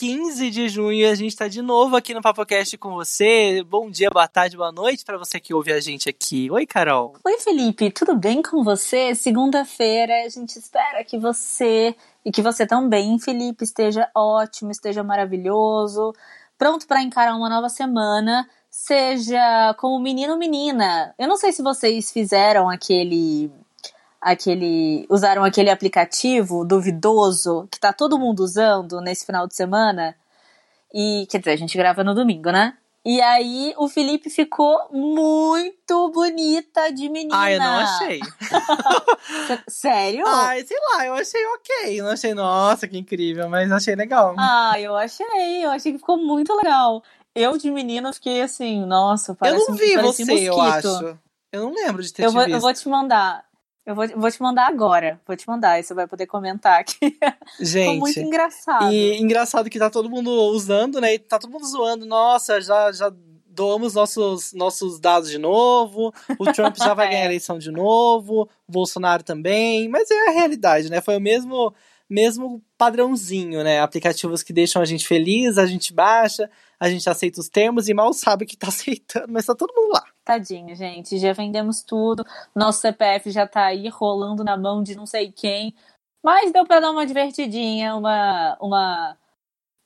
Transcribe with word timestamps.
15 0.00 0.48
de 0.48 0.66
junho 0.66 1.10
a 1.10 1.14
gente 1.14 1.28
está 1.28 1.46
de 1.46 1.60
novo 1.60 1.94
aqui 1.94 2.14
no 2.14 2.22
PapoCast 2.22 2.78
com 2.78 2.92
você. 2.94 3.62
Bom 3.68 3.90
dia, 3.90 4.08
boa 4.08 4.26
tarde, 4.26 4.56
boa 4.56 4.72
noite 4.72 5.04
para 5.04 5.18
você 5.18 5.38
que 5.38 5.52
ouve 5.52 5.74
a 5.74 5.78
gente 5.78 6.08
aqui. 6.08 6.50
Oi, 6.50 6.64
Carol. 6.64 7.16
Oi, 7.22 7.38
Felipe, 7.38 7.90
tudo 7.90 8.16
bem 8.16 8.40
com 8.40 8.64
você? 8.64 9.14
Segunda-feira, 9.14 10.24
a 10.24 10.28
gente 10.30 10.58
espera 10.58 11.04
que 11.04 11.18
você 11.18 11.94
e 12.24 12.32
que 12.32 12.40
você 12.40 12.66
também, 12.66 13.18
Felipe, 13.18 13.62
esteja 13.62 14.08
ótimo, 14.16 14.70
esteja 14.70 15.04
maravilhoso, 15.04 16.14
pronto 16.56 16.86
para 16.86 17.02
encarar 17.02 17.36
uma 17.36 17.50
nova 17.50 17.68
semana. 17.68 18.48
Seja 18.70 19.74
como 19.76 20.02
menino 20.02 20.32
ou 20.32 20.38
menina. 20.38 21.14
Eu 21.18 21.28
não 21.28 21.36
sei 21.36 21.52
se 21.52 21.60
vocês 21.60 22.10
fizeram 22.10 22.70
aquele 22.70 23.52
aquele 24.20 25.06
usaram 25.08 25.44
aquele 25.44 25.70
aplicativo 25.70 26.64
duvidoso 26.64 27.66
que 27.70 27.80
tá 27.80 27.92
todo 27.92 28.18
mundo 28.18 28.40
usando 28.40 29.00
nesse 29.00 29.24
final 29.24 29.46
de 29.46 29.54
semana. 29.54 30.14
E 30.92 31.26
quer 31.30 31.38
dizer, 31.38 31.52
a 31.52 31.56
gente 31.56 31.76
grava 31.78 32.02
no 32.02 32.14
domingo, 32.14 32.50
né? 32.50 32.74
E 33.02 33.18
aí 33.22 33.72
o 33.78 33.88
Felipe 33.88 34.28
ficou 34.28 34.78
muito 34.92 36.10
bonita 36.10 36.92
de 36.92 37.08
menina. 37.08 37.40
Ah, 37.40 37.50
eu 37.52 37.58
não 37.58 37.76
achei. 37.78 38.20
Sério? 39.68 40.24
Ai, 40.26 40.62
sei 40.64 40.76
lá, 40.92 41.06
eu 41.06 41.14
achei 41.14 41.40
ok. 41.46 42.02
Não 42.02 42.10
achei, 42.10 42.34
nossa, 42.34 42.86
que 42.86 42.98
incrível, 42.98 43.48
mas 43.48 43.72
achei 43.72 43.94
legal. 43.94 44.34
Ah, 44.38 44.78
eu 44.78 44.94
achei, 44.96 45.64
eu 45.64 45.70
achei 45.70 45.92
que 45.92 45.98
ficou 45.98 46.18
muito 46.18 46.54
legal. 46.54 47.02
Eu 47.34 47.56
de 47.56 47.70
menina 47.70 48.12
fiquei 48.12 48.42
assim, 48.42 48.84
nossa, 48.84 49.34
parece 49.34 49.62
Eu 49.62 49.68
não 49.68 49.76
vi 49.76 49.96
você, 49.96 50.24
mosquito. 50.24 50.46
eu 50.46 50.60
acho. 50.60 51.18
Eu 51.52 51.62
não 51.62 51.74
lembro 51.74 52.02
de 52.02 52.12
ter 52.12 52.24
Eu 52.24 52.28
te 52.30 52.34
vou, 52.34 52.44
visto. 52.44 52.54
eu 52.56 52.60
vou 52.60 52.74
te 52.74 52.88
mandar. 52.88 53.44
Eu 53.84 53.94
vou, 53.94 54.06
vou 54.08 54.30
te 54.30 54.40
mandar 54.40 54.66
agora. 54.66 55.20
Vou 55.26 55.36
te 55.36 55.48
mandar, 55.48 55.72
aí 55.72 55.82
você 55.82 55.94
vai 55.94 56.06
poder 56.06 56.26
comentar 56.26 56.80
aqui. 56.80 56.94
Ficou 57.56 57.66
Gente, 57.66 57.98
muito 57.98 58.20
engraçado. 58.20 58.92
E 58.92 59.20
engraçado 59.20 59.70
que 59.70 59.78
tá 59.78 59.90
todo 59.90 60.10
mundo 60.10 60.30
usando, 60.30 61.00
né? 61.00 61.14
E 61.14 61.18
tá 61.18 61.38
todo 61.38 61.50
mundo 61.50 61.66
zoando. 61.66 62.04
Nossa, 62.04 62.60
já, 62.60 62.92
já 62.92 63.12
doamos 63.46 63.94
nossos, 63.94 64.52
nossos 64.52 65.00
dados 65.00 65.30
de 65.30 65.38
novo. 65.38 66.12
O 66.38 66.52
Trump 66.52 66.76
já 66.76 66.94
vai 66.94 67.08
ganhar 67.10 67.22
a 67.22 67.26
eleição 67.26 67.58
de 67.58 67.70
novo. 67.70 68.48
O 68.68 68.72
Bolsonaro 68.72 69.22
também. 69.22 69.88
Mas 69.88 70.10
é 70.10 70.28
a 70.28 70.32
realidade, 70.32 70.90
né? 70.90 71.00
Foi 71.00 71.16
o 71.16 71.20
mesmo, 71.20 71.74
mesmo 72.08 72.62
padrãozinho, 72.78 73.64
né? 73.64 73.80
Aplicativos 73.80 74.42
que 74.42 74.52
deixam 74.52 74.80
a 74.80 74.84
gente 74.84 75.06
feliz, 75.06 75.58
a 75.58 75.66
gente 75.66 75.92
baixa, 75.92 76.50
a 76.78 76.88
gente 76.88 77.08
aceita 77.08 77.40
os 77.40 77.48
termos 77.48 77.88
e 77.88 77.94
mal 77.94 78.12
sabe 78.12 78.46
que 78.46 78.56
tá 78.56 78.68
aceitando, 78.68 79.32
mas 79.32 79.46
tá 79.46 79.54
todo 79.54 79.74
mundo 79.74 79.92
lá. 79.92 80.04
Tadinho, 80.24 80.74
gente. 80.74 81.18
Já 81.18 81.32
vendemos 81.32 81.82
tudo. 81.82 82.24
Nosso 82.54 82.80
CPF 82.80 83.30
já 83.30 83.46
tá 83.46 83.66
aí 83.66 83.88
rolando 83.88 84.44
na 84.44 84.56
mão 84.56 84.82
de 84.82 84.94
não 84.94 85.06
sei 85.06 85.32
quem. 85.32 85.74
Mas 86.22 86.52
deu 86.52 86.66
pra 86.66 86.80
dar 86.80 86.90
uma 86.90 87.06
divertidinha, 87.06 87.94
uma, 87.96 88.56
uma, 88.60 89.16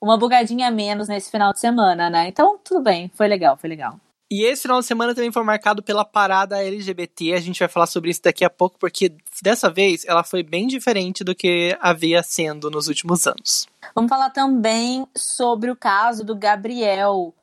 uma 0.01 0.17
bugadinha 0.17 0.67
a 0.67 0.71
menos 0.71 1.07
nesse 1.07 1.31
final 1.31 1.53
de 1.53 1.59
semana, 1.59 2.09
né? 2.09 2.27
Então, 2.27 2.59
tudo 2.63 2.81
bem. 2.81 3.09
Foi 3.15 3.27
legal, 3.27 3.57
foi 3.57 3.69
legal. 3.69 3.99
E 4.29 4.43
esse 4.43 4.63
final 4.63 4.79
de 4.79 4.87
semana 4.87 5.13
também 5.13 5.31
foi 5.31 5.43
marcado 5.43 5.83
pela 5.83 6.03
parada 6.03 6.61
LGBT. 6.61 7.33
A 7.33 7.39
gente 7.39 7.59
vai 7.59 7.67
falar 7.67 7.85
sobre 7.85 8.09
isso 8.09 8.21
daqui 8.23 8.43
a 8.43 8.49
pouco, 8.49 8.77
porque 8.79 9.15
dessa 9.41 9.69
vez 9.69 10.03
ela 10.05 10.23
foi 10.23 10.41
bem 10.41 10.65
diferente 10.67 11.23
do 11.23 11.35
que 11.35 11.77
havia 11.79 12.23
sendo 12.23 12.71
nos 12.71 12.87
últimos 12.87 13.27
anos. 13.27 13.67
Vamos 13.93 14.09
falar 14.09 14.31
também 14.31 15.07
sobre 15.15 15.69
o 15.69 15.75
caso 15.75 16.25
do 16.25 16.35
Gabriel. 16.35 17.33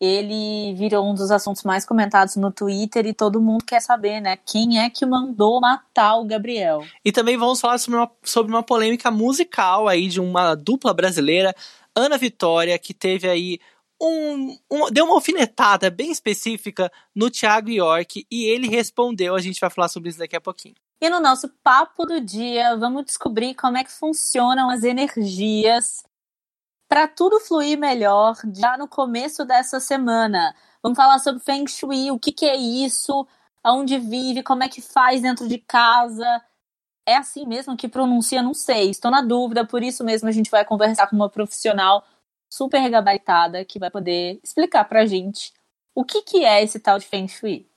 Ele 0.00 0.74
virou 0.74 1.08
um 1.08 1.14
dos 1.14 1.30
assuntos 1.30 1.62
mais 1.62 1.86
comentados 1.86 2.36
no 2.36 2.50
Twitter 2.50 3.06
e 3.06 3.14
todo 3.14 3.40
mundo 3.40 3.64
quer 3.64 3.80
saber, 3.80 4.20
né? 4.20 4.36
Quem 4.36 4.80
é 4.80 4.90
que 4.90 5.06
mandou 5.06 5.60
matar 5.60 6.16
o 6.16 6.24
Gabriel? 6.24 6.84
E 7.04 7.12
também 7.12 7.36
vamos 7.36 7.60
falar 7.60 7.78
sobre 7.78 7.98
uma, 7.98 8.10
sobre 8.22 8.52
uma 8.52 8.62
polêmica 8.62 9.10
musical 9.10 9.88
aí 9.88 10.08
de 10.08 10.20
uma 10.20 10.54
dupla 10.54 10.92
brasileira, 10.92 11.54
Ana 11.94 12.18
Vitória, 12.18 12.78
que 12.78 12.92
teve 12.92 13.28
aí 13.28 13.60
um, 14.00 14.56
um, 14.70 14.90
deu 14.90 15.04
uma 15.04 15.14
alfinetada 15.14 15.90
bem 15.90 16.10
específica 16.10 16.90
no 17.14 17.30
Thiago 17.30 17.70
York 17.70 18.26
e 18.30 18.44
ele 18.44 18.68
respondeu. 18.68 19.34
A 19.34 19.40
gente 19.40 19.60
vai 19.60 19.70
falar 19.70 19.88
sobre 19.88 20.10
isso 20.10 20.18
daqui 20.18 20.36
a 20.36 20.40
pouquinho. 20.40 20.74
E 21.00 21.10
no 21.10 21.20
nosso 21.20 21.48
papo 21.62 22.04
do 22.04 22.20
dia, 22.20 22.76
vamos 22.76 23.04
descobrir 23.04 23.54
como 23.54 23.76
é 23.76 23.84
que 23.84 23.92
funcionam 23.92 24.70
as 24.70 24.84
energias 24.84 26.02
para 26.94 27.08
tudo 27.08 27.40
fluir 27.40 27.76
melhor 27.76 28.36
já 28.54 28.78
no 28.78 28.86
começo 28.86 29.44
dessa 29.44 29.80
semana. 29.80 30.54
Vamos 30.80 30.94
falar 30.94 31.18
sobre 31.18 31.42
Feng 31.42 31.66
Shui, 31.66 32.12
o 32.12 32.20
que, 32.20 32.30
que 32.30 32.46
é 32.46 32.54
isso, 32.54 33.26
aonde 33.64 33.98
vive, 33.98 34.44
como 34.44 34.62
é 34.62 34.68
que 34.68 34.80
faz 34.80 35.20
dentro 35.20 35.48
de 35.48 35.58
casa. 35.58 36.40
É 37.04 37.16
assim 37.16 37.46
mesmo 37.46 37.76
que 37.76 37.88
pronuncia? 37.88 38.44
Não 38.44 38.54
sei, 38.54 38.90
estou 38.90 39.10
na 39.10 39.22
dúvida, 39.22 39.66
por 39.66 39.82
isso 39.82 40.04
mesmo 40.04 40.28
a 40.28 40.32
gente 40.32 40.48
vai 40.52 40.64
conversar 40.64 41.08
com 41.08 41.16
uma 41.16 41.28
profissional 41.28 42.04
super 42.48 42.88
gabaritada 42.88 43.64
que 43.64 43.80
vai 43.80 43.90
poder 43.90 44.38
explicar 44.44 44.84
pra 44.84 45.04
gente 45.04 45.52
o 45.96 46.04
que, 46.04 46.22
que 46.22 46.44
é 46.44 46.62
esse 46.62 46.78
tal 46.78 47.00
de 47.00 47.06
Feng 47.06 47.26
Shui. 47.26 47.68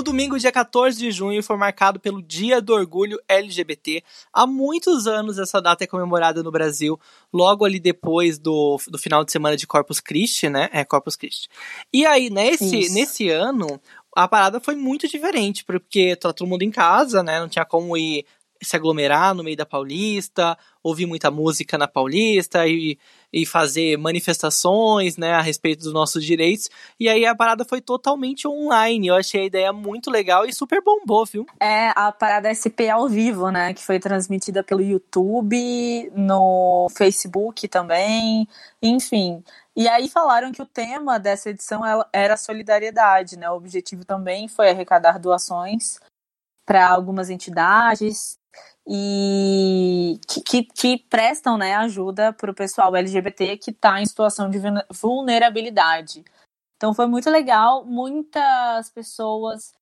O 0.00 0.02
domingo, 0.02 0.38
dia 0.38 0.50
14 0.50 0.98
de 0.98 1.10
junho, 1.10 1.42
foi 1.42 1.58
marcado 1.58 2.00
pelo 2.00 2.22
Dia 2.22 2.58
do 2.58 2.72
Orgulho 2.72 3.20
LGBT. 3.28 4.02
Há 4.32 4.46
muitos 4.46 5.06
anos 5.06 5.38
essa 5.38 5.60
data 5.60 5.84
é 5.84 5.86
comemorada 5.86 6.42
no 6.42 6.50
Brasil, 6.50 6.98
logo 7.30 7.66
ali 7.66 7.78
depois 7.78 8.38
do, 8.38 8.80
do 8.88 8.96
final 8.96 9.22
de 9.26 9.30
semana 9.30 9.58
de 9.58 9.66
Corpus 9.66 10.00
Christi, 10.00 10.48
né? 10.48 10.70
É, 10.72 10.86
Corpus 10.86 11.16
Christi. 11.16 11.50
E 11.92 12.06
aí, 12.06 12.30
nesse, 12.30 12.88
nesse 12.94 13.28
ano, 13.28 13.78
a 14.16 14.26
parada 14.26 14.58
foi 14.58 14.74
muito 14.74 15.06
diferente, 15.06 15.66
porque 15.66 16.16
tá 16.16 16.32
todo 16.32 16.48
mundo 16.48 16.62
em 16.62 16.70
casa, 16.70 17.22
né? 17.22 17.38
Não 17.38 17.48
tinha 17.50 17.66
como 17.66 17.94
ir 17.94 18.24
se 18.62 18.76
aglomerar 18.76 19.34
no 19.34 19.42
meio 19.42 19.56
da 19.56 19.64
Paulista, 19.64 20.56
ouvir 20.82 21.06
muita 21.06 21.30
música 21.30 21.78
na 21.78 21.88
Paulista 21.88 22.66
e, 22.66 22.98
e 23.32 23.46
fazer 23.46 23.96
manifestações, 23.96 25.16
né, 25.16 25.32
a 25.32 25.40
respeito 25.40 25.84
dos 25.84 25.92
nossos 25.92 26.24
direitos. 26.24 26.68
E 26.98 27.08
aí 27.08 27.24
a 27.24 27.34
parada 27.34 27.64
foi 27.64 27.80
totalmente 27.80 28.46
online. 28.46 29.08
Eu 29.08 29.14
achei 29.14 29.42
a 29.42 29.46
ideia 29.46 29.72
muito 29.72 30.10
legal 30.10 30.44
e 30.46 30.52
super 30.52 30.82
bombou, 30.82 31.24
viu? 31.24 31.46
É 31.58 31.88
a 31.94 32.12
parada 32.12 32.52
SP 32.52 32.88
ao 32.88 33.08
vivo, 33.08 33.50
né, 33.50 33.72
que 33.72 33.84
foi 33.84 33.98
transmitida 33.98 34.62
pelo 34.62 34.82
YouTube, 34.82 36.10
no 36.14 36.88
Facebook 36.96 37.68
também, 37.68 38.46
enfim. 38.82 39.42
E 39.76 39.88
aí 39.88 40.08
falaram 40.08 40.52
que 40.52 40.60
o 40.60 40.66
tema 40.66 41.18
dessa 41.18 41.50
edição 41.50 41.82
era 42.12 42.36
solidariedade, 42.36 43.38
né? 43.38 43.48
O 43.48 43.54
objetivo 43.54 44.04
também 44.04 44.48
foi 44.48 44.68
arrecadar 44.68 45.18
doações 45.18 45.98
para 46.66 46.88
algumas 46.88 47.30
entidades 47.30 48.39
e 48.92 50.18
que, 50.26 50.40
que, 50.40 50.62
que, 50.64 50.98
prestam 51.08 51.56
né, 51.56 51.76
ajuda 51.76 52.32
para 52.32 52.50
o 52.50 52.54
pessoal 52.54 52.96
LGBT 52.96 53.56
que 53.56 53.70
está 53.70 54.02
em 54.02 54.06
situação 54.06 54.50
de 54.50 54.58
vulnerabilidade. 54.90 56.24
Então 56.76 56.92
foi 56.92 57.06
muito 57.06 57.30
legal, 57.30 57.84
muitas 57.84 58.90
pessoas 58.90 59.72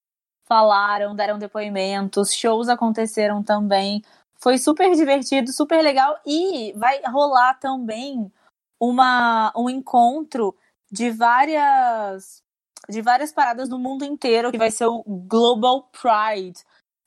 falaram, 0.45 1.15
deram 1.15 1.39
depoimentos, 1.39 2.31
shows 2.31 2.69
aconteceram 2.69 3.41
também. 3.41 4.03
Foi 4.37 4.59
super 4.59 4.93
divertido, 4.93 5.51
super 5.51 5.81
legal 5.81 6.19
e 6.23 6.71
vai 6.73 7.01
rolar 7.07 7.55
também 7.55 8.31
uma, 8.79 9.51
um 9.55 9.67
encontro 9.71 10.55
de 10.91 11.09
várias 11.09 12.43
de 12.87 13.01
várias 13.01 13.31
paradas 13.31 13.69
do 13.69 13.77
mundo 13.77 14.03
inteiro, 14.03 14.51
que 14.51 14.57
vai 14.57 14.71
ser 14.71 14.85
o 14.85 15.03
Global 15.03 15.89
Pride, 15.91 16.59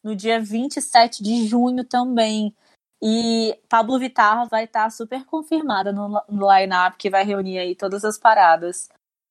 no 0.03 0.17
dia 0.17 0.41
27 0.41 1.23
de 1.23 1.47
junho 1.47 1.85
também. 1.85 2.55
E 3.03 3.59
Pablo 3.69 3.99
Vittar 3.99 4.49
vai 4.49 4.65
estar 4.65 4.85
tá 4.85 4.91
super 4.91 5.25
confirmada 5.25 5.93
no, 5.93 6.23
no 6.29 6.53
line-up, 6.53 6.97
que 6.97 7.11
vai 7.11 7.25
reunir 7.25 7.59
aí 7.59 7.75
todas 7.75 8.05
as 8.05 8.17
paradas 8.17 8.89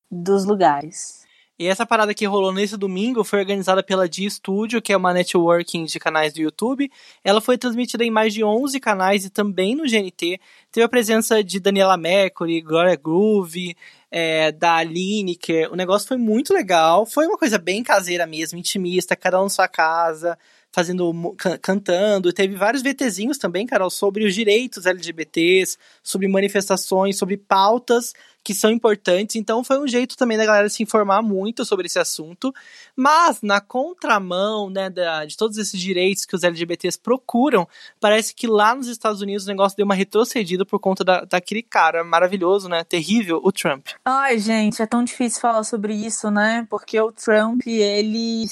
dos 0.10 0.44
lugares. 0.46 1.22
E 1.62 1.68
essa 1.68 1.86
parada 1.86 2.14
que 2.14 2.26
rolou 2.26 2.52
nesse 2.52 2.76
domingo 2.76 3.24
foi 3.24 3.38
organizada 3.38 3.84
pela 3.84 4.12
G 4.12 4.28
Studio, 4.28 4.82
que 4.82 4.92
é 4.92 4.98
uma 4.98 5.14
networking 5.14 5.86
de 5.86 6.00
canais 6.00 6.34
do 6.34 6.42
YouTube. 6.42 6.92
Ela 7.24 7.40
foi 7.40 7.56
transmitida 7.56 8.04
em 8.04 8.10
mais 8.10 8.34
de 8.34 8.44
11 8.44 8.80
canais 8.80 9.26
e 9.26 9.30
também 9.30 9.76
no 9.76 9.84
GNT. 9.84 10.40
Teve 10.72 10.84
a 10.84 10.90
presença 10.90 11.44
de 11.44 11.60
Daniela 11.60 11.96
Mercury, 11.98 12.62
Gloria 12.62 12.96
Groove, 12.96 13.78
é, 14.10 14.52
da 14.52 14.82
Lineker. 14.82 15.72
O 15.72 15.76
negócio 15.76 16.08
foi 16.08 16.18
muito 16.18 16.52
legal. 16.52 17.06
Foi 17.06 17.28
uma 17.28 17.38
coisa 17.38 17.60
bem 17.60 17.84
caseira 17.84 18.26
mesmo, 18.26 18.58
intimista, 18.58 19.16
cada 19.16 19.40
um 19.40 19.44
na 19.44 19.50
sua 19.50 19.68
casa 19.68 20.38
fazendo 20.72 21.36
cantando, 21.62 22.32
teve 22.32 22.56
vários 22.56 22.82
VTzinhos 22.82 23.38
também, 23.38 23.66
Carol, 23.66 23.90
sobre 23.90 24.26
os 24.26 24.34
direitos 24.34 24.86
LGBTs, 24.86 25.78
sobre 26.02 26.28
manifestações, 26.28 27.18
sobre 27.18 27.38
pautas 27.38 28.14
que 28.44 28.54
são 28.54 28.72
importantes. 28.72 29.36
Então 29.36 29.64
foi 29.64 29.80
um 29.80 29.88
jeito 29.88 30.18
também 30.18 30.38
da 30.38 30.46
galera 30.46 30.70
se 30.70 30.82
informar 30.82 31.22
muito 31.22 31.64
sobre 31.66 31.86
esse 31.86 32.00
assunto. 32.00 32.54
Mas 32.96 33.42
na 33.42 33.62
contramão, 33.62 34.70
né, 34.70 34.90
da, 34.90 35.26
de 35.26 35.38
todos 35.38 35.58
esses 35.58 35.80
direitos 35.80 36.26
que 36.26 36.36
os 36.36 36.44
LGBTs 36.44 36.98
procuram, 37.00 37.68
parece 38.00 38.34
que 38.34 38.48
lá 38.48 38.74
nos 38.74 38.88
Estados 38.88 39.22
Unidos 39.22 39.46
o 39.46 39.50
negócio 39.50 39.78
deu 39.78 39.86
uma 39.86 39.96
retrocedida 39.96 40.66
por 40.66 40.80
conta 40.80 41.04
da, 41.04 41.22
daquele 41.22 41.62
cara 41.62 42.04
maravilhoso, 42.04 42.68
né, 42.68 42.84
terrível, 42.84 43.40
o 43.44 43.52
Trump. 43.52 43.88
Ai, 44.04 44.40
gente, 44.40 44.82
é 44.82 44.86
tão 44.86 45.04
difícil 45.04 45.42
falar 45.42 45.64
sobre 45.64 45.94
isso, 45.94 46.32
né? 46.32 46.66
Porque 46.70 47.00
o 47.00 47.12
Trump, 47.12 47.66
ele 47.68 48.48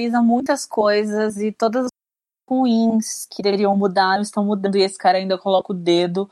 sinaliza 0.00 0.22
muitas 0.22 0.64
coisas 0.64 1.38
e 1.38 1.50
todas 1.50 1.86
as 1.86 1.90
ruins 2.48 3.26
que 3.26 3.42
deveriam 3.42 3.76
mudar 3.76 4.20
estão 4.20 4.44
mudando 4.44 4.76
e 4.76 4.82
esse 4.82 4.96
cara 4.96 5.18
ainda 5.18 5.36
coloca 5.36 5.72
o 5.72 5.76
dedo 5.76 6.30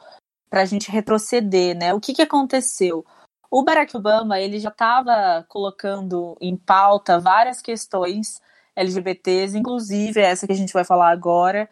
para 0.49 0.63
a 0.63 0.65
gente 0.65 0.91
retroceder, 0.91 1.77
né? 1.77 1.93
O 1.93 2.01
que, 2.01 2.15
que 2.15 2.23
aconteceu? 2.23 3.05
O 3.51 3.65
Barack 3.65 3.97
Obama 3.97 4.39
ele 4.41 4.61
já 4.61 4.69
estava 4.69 5.45
colocando 5.49 6.37
em 6.41 6.57
pauta 6.57 7.19
várias 7.19 7.61
questões 7.61 8.41
LGBTs, 8.77 9.59
inclusive 9.59 10.21
essa 10.21 10.47
que 10.47 10.53
a 10.53 10.57
gente 10.57 10.73
vai 10.73 10.85
falar 10.85 11.11
agora, 11.11 11.69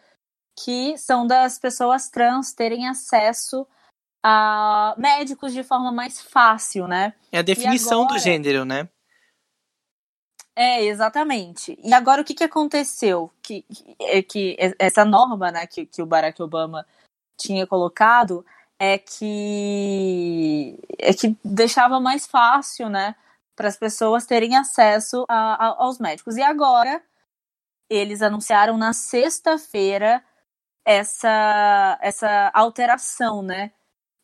que 0.59 0.99
são 0.99 1.27
das 1.27 1.59
pessoas 1.59 2.11
trans 2.11 2.53
terem 2.53 2.89
acesso 2.89 3.67
a 4.23 4.95
médicos 4.97 5.53
de 5.53 5.63
forma 5.63 5.93
mais 5.93 6.21
fácil, 6.21 6.89
né? 6.89 7.13
É 7.31 7.39
a 7.39 7.43
definição 7.43 8.03
agora... 8.03 8.19
do 8.19 8.23
gênero, 8.23 8.65
né? 8.65 8.89
É, 10.57 10.85
exatamente. 10.85 11.77
E 11.83 11.93
agora 11.93 12.23
o 12.23 12.25
que, 12.25 12.35
que 12.35 12.45
aconteceu? 12.45 13.31
Que, 13.43 13.63
que, 13.63 14.23
que 14.23 14.57
essa 14.79 15.05
norma 15.05 15.51
né, 15.51 15.67
que, 15.67 15.85
que 15.85 16.01
o 16.01 16.07
Barack 16.07 16.41
Obama 16.41 16.87
tinha 17.37 17.67
colocado 17.67 18.45
é 18.79 18.99
que 18.99 20.79
é 20.99 21.13
que 21.15 21.37
deixava 21.45 22.01
mais 22.01 22.27
fácil, 22.27 22.89
né, 22.89 23.15
para 23.57 23.69
as 23.69 23.77
pessoas 23.77 24.27
terem 24.27 24.57
acesso 24.57 25.25
a, 25.29 25.67
a, 25.67 25.85
aos 25.85 25.99
médicos. 25.99 26.37
E 26.37 26.43
agora 26.43 27.03
eles 27.91 28.23
anunciaram 28.23 28.77
na 28.77 28.93
sexta-feira 28.93 30.25
essa 30.85 31.99
essa 32.03 32.51
alteração, 32.55 33.43
né, 33.43 33.73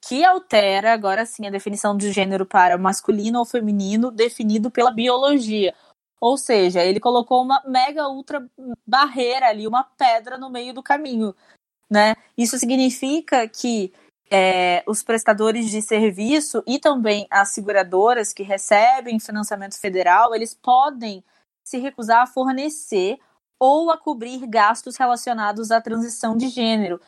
que 0.02 0.24
altera 0.24 0.92
agora 0.92 1.26
sim 1.26 1.46
a 1.46 1.50
definição 1.50 1.96
de 1.96 2.12
gênero 2.12 2.46
para 2.46 2.78
masculino 2.78 3.38
ou 3.40 3.44
feminino 3.46 4.10
definido 4.10 4.70
pela 4.70 4.90
biologia. 4.92 5.74
Ou 6.20 6.36
seja, 6.36 6.84
ele 6.84 7.00
colocou 7.00 7.42
uma 7.42 7.62
mega 7.66 8.08
ultra 8.08 8.46
barreira 8.86 9.48
ali, 9.48 9.66
uma 9.66 9.84
pedra 9.84 10.36
no 10.36 10.50
meio 10.50 10.74
do 10.74 10.82
caminho, 10.82 11.34
né? 11.90 12.14
Isso 12.36 12.58
significa 12.58 13.48
que 13.48 13.92
é, 14.30 14.84
os 14.86 15.02
prestadores 15.02 15.70
de 15.70 15.82
serviço 15.82 16.62
e 16.66 16.78
também 16.78 17.26
as 17.30 17.48
seguradoras 17.48 18.32
que 18.32 18.42
recebem 18.42 19.18
financiamento 19.18 19.78
federal, 19.78 20.34
eles 20.34 20.54
podem 20.54 21.24
se 21.64 21.78
recusar 21.78 22.22
a 22.22 22.26
fornecer 22.26 23.18
ou 23.58 23.90
a 23.90 23.98
cobrir 23.98 24.46
gastos 24.46 24.96
relacionados 24.96 25.70
à 25.70 25.80
transição 25.80 26.36
de 26.36 26.48
gênero. 26.48 27.00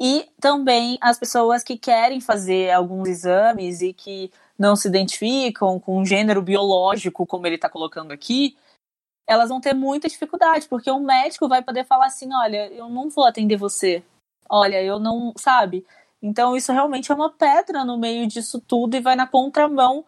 E 0.00 0.28
também 0.40 0.96
as 1.00 1.18
pessoas 1.18 1.64
que 1.64 1.76
querem 1.76 2.20
fazer 2.20 2.70
alguns 2.70 3.08
exames 3.08 3.80
e 3.80 3.92
que 3.92 4.30
não 4.58 4.74
se 4.74 4.88
identificam 4.88 5.78
com 5.78 6.00
o 6.00 6.04
gênero 6.04 6.42
biológico, 6.42 7.26
como 7.26 7.46
ele 7.46 7.54
está 7.54 7.68
colocando 7.68 8.12
aqui, 8.12 8.56
elas 9.26 9.50
vão 9.50 9.60
ter 9.60 9.74
muita 9.74 10.08
dificuldade, 10.08 10.66
porque 10.66 10.90
o 10.90 10.98
médico 10.98 11.48
vai 11.48 11.62
poder 11.62 11.84
falar 11.84 12.06
assim: 12.06 12.28
olha, 12.34 12.72
eu 12.72 12.88
não 12.88 13.10
vou 13.10 13.26
atender 13.26 13.56
você. 13.56 14.02
Olha, 14.48 14.82
eu 14.82 14.98
não. 14.98 15.32
Sabe? 15.36 15.86
Então, 16.20 16.56
isso 16.56 16.72
realmente 16.72 17.12
é 17.12 17.14
uma 17.14 17.30
pedra 17.30 17.84
no 17.84 17.98
meio 17.98 18.26
disso 18.26 18.60
tudo 18.60 18.96
e 18.96 19.00
vai 19.00 19.14
na 19.14 19.26
contramão 19.26 20.04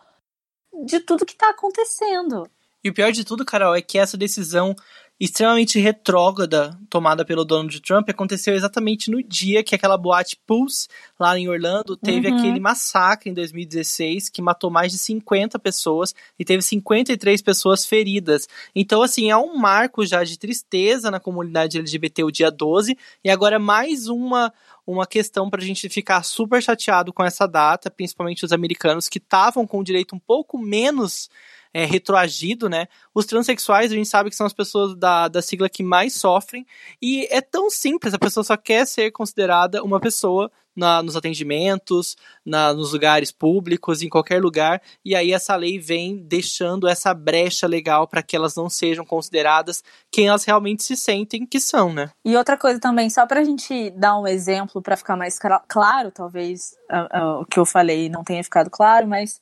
de 0.85 0.99
tudo 1.01 1.27
que 1.27 1.33
está 1.33 1.51
acontecendo. 1.51 2.51
E 2.83 2.89
o 2.89 2.95
pior 2.95 3.13
de 3.13 3.25
tudo, 3.25 3.45
Carol, 3.45 3.77
é 3.77 3.83
que 3.83 3.99
essa 3.99 4.17
decisão 4.17 4.75
extremamente 5.21 5.79
retrógrada 5.79 6.75
tomada 6.89 7.27
pelo 7.27 7.45
Donald 7.45 7.79
Trump 7.83 8.09
aconteceu 8.09 8.55
exatamente 8.55 9.11
no 9.11 9.23
dia 9.23 9.63
que 9.63 9.75
aquela 9.75 9.99
boate 9.99 10.41
Pulse, 10.47 10.89
lá 11.19 11.39
em 11.39 11.47
Orlando, 11.47 11.95
teve 11.95 12.29
uhum. 12.29 12.39
aquele 12.39 12.59
massacre 12.59 13.29
em 13.29 13.35
2016 13.35 14.31
que 14.31 14.41
matou 14.41 14.71
mais 14.71 14.91
de 14.91 14.99
50 14.99 15.59
pessoas 15.59 16.15
e 16.39 16.45
teve 16.45 16.63
53 16.63 17.43
pessoas 17.43 17.85
feridas. 17.85 18.49
Então, 18.75 19.03
assim, 19.03 19.31
é 19.31 19.37
um 19.37 19.57
marco 19.59 20.07
já 20.07 20.25
de 20.25 20.39
tristeza 20.39 21.11
na 21.11 21.21
comunidade 21.21 21.79
LGBT 21.79 22.25
o 22.25 22.31
dia 22.31 22.51
12 22.51 22.97
e 23.23 23.29
agora 23.29 23.59
mais 23.59 24.09
uma 24.09 24.51
uma 24.87 25.07
questão 25.07 25.49
para 25.49 25.63
a 25.63 25.65
gente 25.65 25.89
ficar 25.89 26.25
super 26.25 26.61
chateado 26.61 27.13
com 27.13 27.23
essa 27.23 27.47
data, 27.47 27.91
principalmente 27.91 28.45
os 28.45 28.53
americanos 28.53 29.09
que 29.09 29.19
estavam 29.19 29.65
com 29.65 29.79
o 29.79 29.85
direito 29.85 30.17
um 30.17 30.19
pouco 30.19 30.59
menos 30.59 31.31
é, 31.73 31.85
retroagido, 31.85 32.69
né? 32.69 32.87
Os 33.15 33.27
transexuais, 33.27 33.93
a 33.93 33.95
gente 33.95 34.09
sabe 34.09 34.31
que 34.31 34.37
são 34.37 34.47
as 34.47 34.53
pessoas 34.53 34.97
da, 34.97 35.29
da 35.29 35.43
sigla 35.43 35.69
que 35.69 35.83
mais 35.83 36.15
sofrem, 36.15 36.67
e 37.01 37.27
é 37.31 37.41
tão 37.41 37.71
simples, 37.71 38.15
a 38.15 38.19
pessoa 38.19 38.45
só 38.45 38.57
quer 38.57 38.87
ser 38.87 39.11
considerada 39.11 39.83
uma 39.83 40.01
pessoa 40.01 40.51
na, 40.75 41.03
nos 41.03 41.17
atendimentos, 41.17 42.17
na, 42.45 42.73
nos 42.73 42.93
lugares 42.93 43.31
públicos, 43.31 44.03
em 44.03 44.09
qualquer 44.09 44.41
lugar, 44.41 44.81
e 45.05 45.15
aí 45.15 45.33
essa 45.33 45.55
lei 45.57 45.79
vem 45.79 46.17
deixando 46.17 46.89
essa 46.89 47.13
brecha 47.13 47.67
legal 47.67 48.07
para 48.07 48.23
que 48.23 48.37
elas 48.37 48.55
não 48.57 48.69
sejam 48.71 49.05
consideradas 49.05 49.83
quem 50.11 50.29
elas 50.29 50.45
realmente 50.45 50.83
se 50.83 50.97
sentem 50.97 51.45
que 51.45 51.61
são, 51.61 51.93
né? 51.93 52.11
E 52.25 52.37
outra 52.37 52.57
coisa 52.57 52.81
também, 52.81 53.11
só 53.11 53.27
para 53.27 53.41
a 53.41 53.45
gente 53.45 53.91
dar 53.91 54.19
um 54.19 54.27
exemplo 54.27 54.81
para 54.81 54.97
ficar 54.97 55.17
mais 55.17 55.39
claro, 55.69 56.11
talvez 56.11 56.75
uh, 56.91 57.19
uh, 57.19 57.41
o 57.43 57.47
que 57.47 57.59
eu 57.59 57.67
falei 57.67 58.09
não 58.09 58.25
tenha 58.25 58.43
ficado 58.43 58.71
claro, 58.71 59.07
mas 59.07 59.41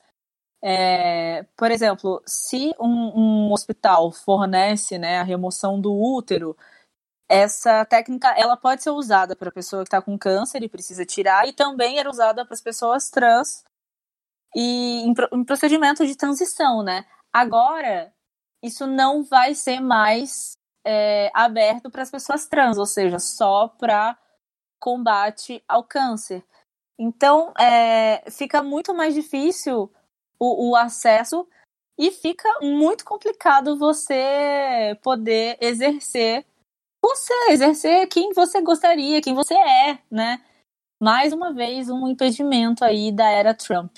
é, 0.61 1.45
por 1.55 1.71
exemplo, 1.71 2.21
se 2.25 2.73
um, 2.79 3.47
um, 3.47 3.51
hospital 3.51 4.11
fornece 4.11 4.97
né, 4.97 5.19
a 5.19 5.23
remoção 5.23 5.79
do 5.79 5.93
útero, 5.93 6.55
essa 7.29 7.85
técnica 7.85 8.29
ela 8.37 8.57
pode 8.57 8.83
ser 8.83 8.89
usada 8.89 9.35
para 9.35 9.49
a 9.49 9.53
pessoa 9.53 9.83
que 9.83 9.87
está 9.87 10.01
com 10.01 10.17
câncer 10.17 10.63
e 10.63 10.69
precisa 10.69 11.05
tirar, 11.05 11.47
e 11.47 11.53
também 11.53 11.99
era 11.99 12.09
usada 12.09 12.43
para 12.43 12.53
as 12.53 12.61
pessoas 12.61 13.09
trans 13.09 13.63
e 14.55 15.03
em, 15.05 15.13
em 15.33 15.43
procedimento 15.45 16.05
de 16.05 16.15
transição, 16.15 16.83
né? 16.83 17.05
Agora, 17.31 18.11
isso 18.63 18.87
não 18.87 19.23
vai 19.23 19.53
ser 19.53 19.79
mais 19.79 20.57
é, 20.85 21.29
aberto 21.33 21.89
para 21.89 22.01
as 22.01 22.11
pessoas 22.11 22.47
trans, 22.47 22.77
ou 22.77 22.85
seja, 22.85 23.19
só 23.19 23.67
para 23.67 24.17
combate 24.79 25.63
ao 25.67 25.83
câncer. 25.83 26.43
Então, 26.97 27.53
é, 27.57 28.29
fica 28.29 28.61
muito 28.63 28.93
mais 28.93 29.13
difícil 29.13 29.89
o, 30.39 30.71
o 30.71 30.75
acesso 30.75 31.47
e 31.97 32.11
fica 32.11 32.47
muito 32.61 33.03
complicado 33.03 33.77
você 33.77 34.97
poder 35.03 35.57
exercer 35.59 36.45
você, 37.01 37.33
exercer 37.51 38.07
quem 38.07 38.33
você 38.33 38.61
gostaria, 38.61 39.21
quem 39.21 39.33
você 39.33 39.53
é, 39.53 39.99
né? 40.11 40.41
Mais 41.01 41.31
uma 41.31 41.53
vez, 41.53 41.89
um 41.89 42.07
impedimento 42.07 42.83
aí 42.83 43.11
da 43.11 43.29
era 43.29 43.53
Trump. 43.53 43.97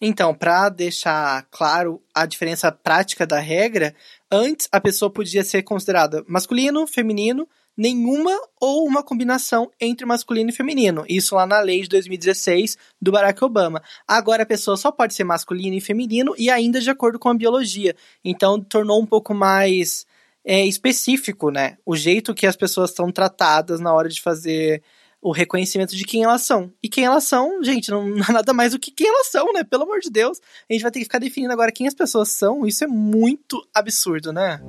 Então, 0.00 0.34
para 0.34 0.68
deixar 0.68 1.46
claro 1.50 2.02
a 2.14 2.26
diferença 2.26 2.72
prática 2.72 3.26
da 3.26 3.38
regra, 3.38 3.94
antes 4.30 4.68
a 4.72 4.80
pessoa 4.80 5.12
podia 5.12 5.44
ser 5.44 5.62
considerada 5.62 6.24
masculino, 6.26 6.86
feminino, 6.86 7.48
nenhuma 7.80 8.38
ou 8.60 8.86
uma 8.86 9.02
combinação 9.02 9.70
entre 9.80 10.04
masculino 10.04 10.50
e 10.50 10.52
feminino. 10.52 11.02
Isso 11.08 11.34
lá 11.34 11.46
na 11.46 11.60
lei 11.60 11.80
de 11.80 11.88
2016 11.88 12.76
do 13.00 13.10
Barack 13.10 13.42
Obama. 13.42 13.82
Agora 14.06 14.42
a 14.42 14.46
pessoa 14.46 14.76
só 14.76 14.92
pode 14.92 15.14
ser 15.14 15.24
masculino 15.24 15.74
e 15.74 15.80
feminino 15.80 16.34
e 16.36 16.50
ainda 16.50 16.78
de 16.78 16.90
acordo 16.90 17.18
com 17.18 17.30
a 17.30 17.34
biologia. 17.34 17.96
Então 18.22 18.60
tornou 18.60 19.00
um 19.00 19.06
pouco 19.06 19.32
mais 19.32 20.04
é, 20.44 20.66
específico, 20.66 21.50
né? 21.50 21.78
O 21.86 21.96
jeito 21.96 22.34
que 22.34 22.46
as 22.46 22.54
pessoas 22.54 22.90
são 22.90 23.10
tratadas 23.10 23.80
na 23.80 23.94
hora 23.94 24.10
de 24.10 24.20
fazer 24.20 24.82
o 25.22 25.32
reconhecimento 25.32 25.96
de 25.96 26.04
quem 26.04 26.22
elas 26.22 26.42
são. 26.42 26.70
E 26.82 26.88
quem 26.88 27.06
elas 27.06 27.24
são, 27.24 27.64
gente, 27.64 27.90
não, 27.90 28.02
é 28.28 28.32
nada 28.32 28.52
mais 28.52 28.72
do 28.72 28.78
que 28.78 28.90
quem 28.90 29.08
elas 29.08 29.28
são, 29.28 29.54
né? 29.54 29.64
Pelo 29.64 29.84
amor 29.84 30.00
de 30.00 30.10
Deus. 30.10 30.38
A 30.68 30.72
gente 30.74 30.82
vai 30.82 30.90
ter 30.90 30.98
que 30.98 31.06
ficar 31.06 31.18
definindo 31.18 31.54
agora 31.54 31.72
quem 31.72 31.88
as 31.88 31.94
pessoas 31.94 32.28
são. 32.28 32.66
Isso 32.66 32.84
é 32.84 32.86
muito 32.86 33.66
absurdo, 33.74 34.34
né? 34.34 34.60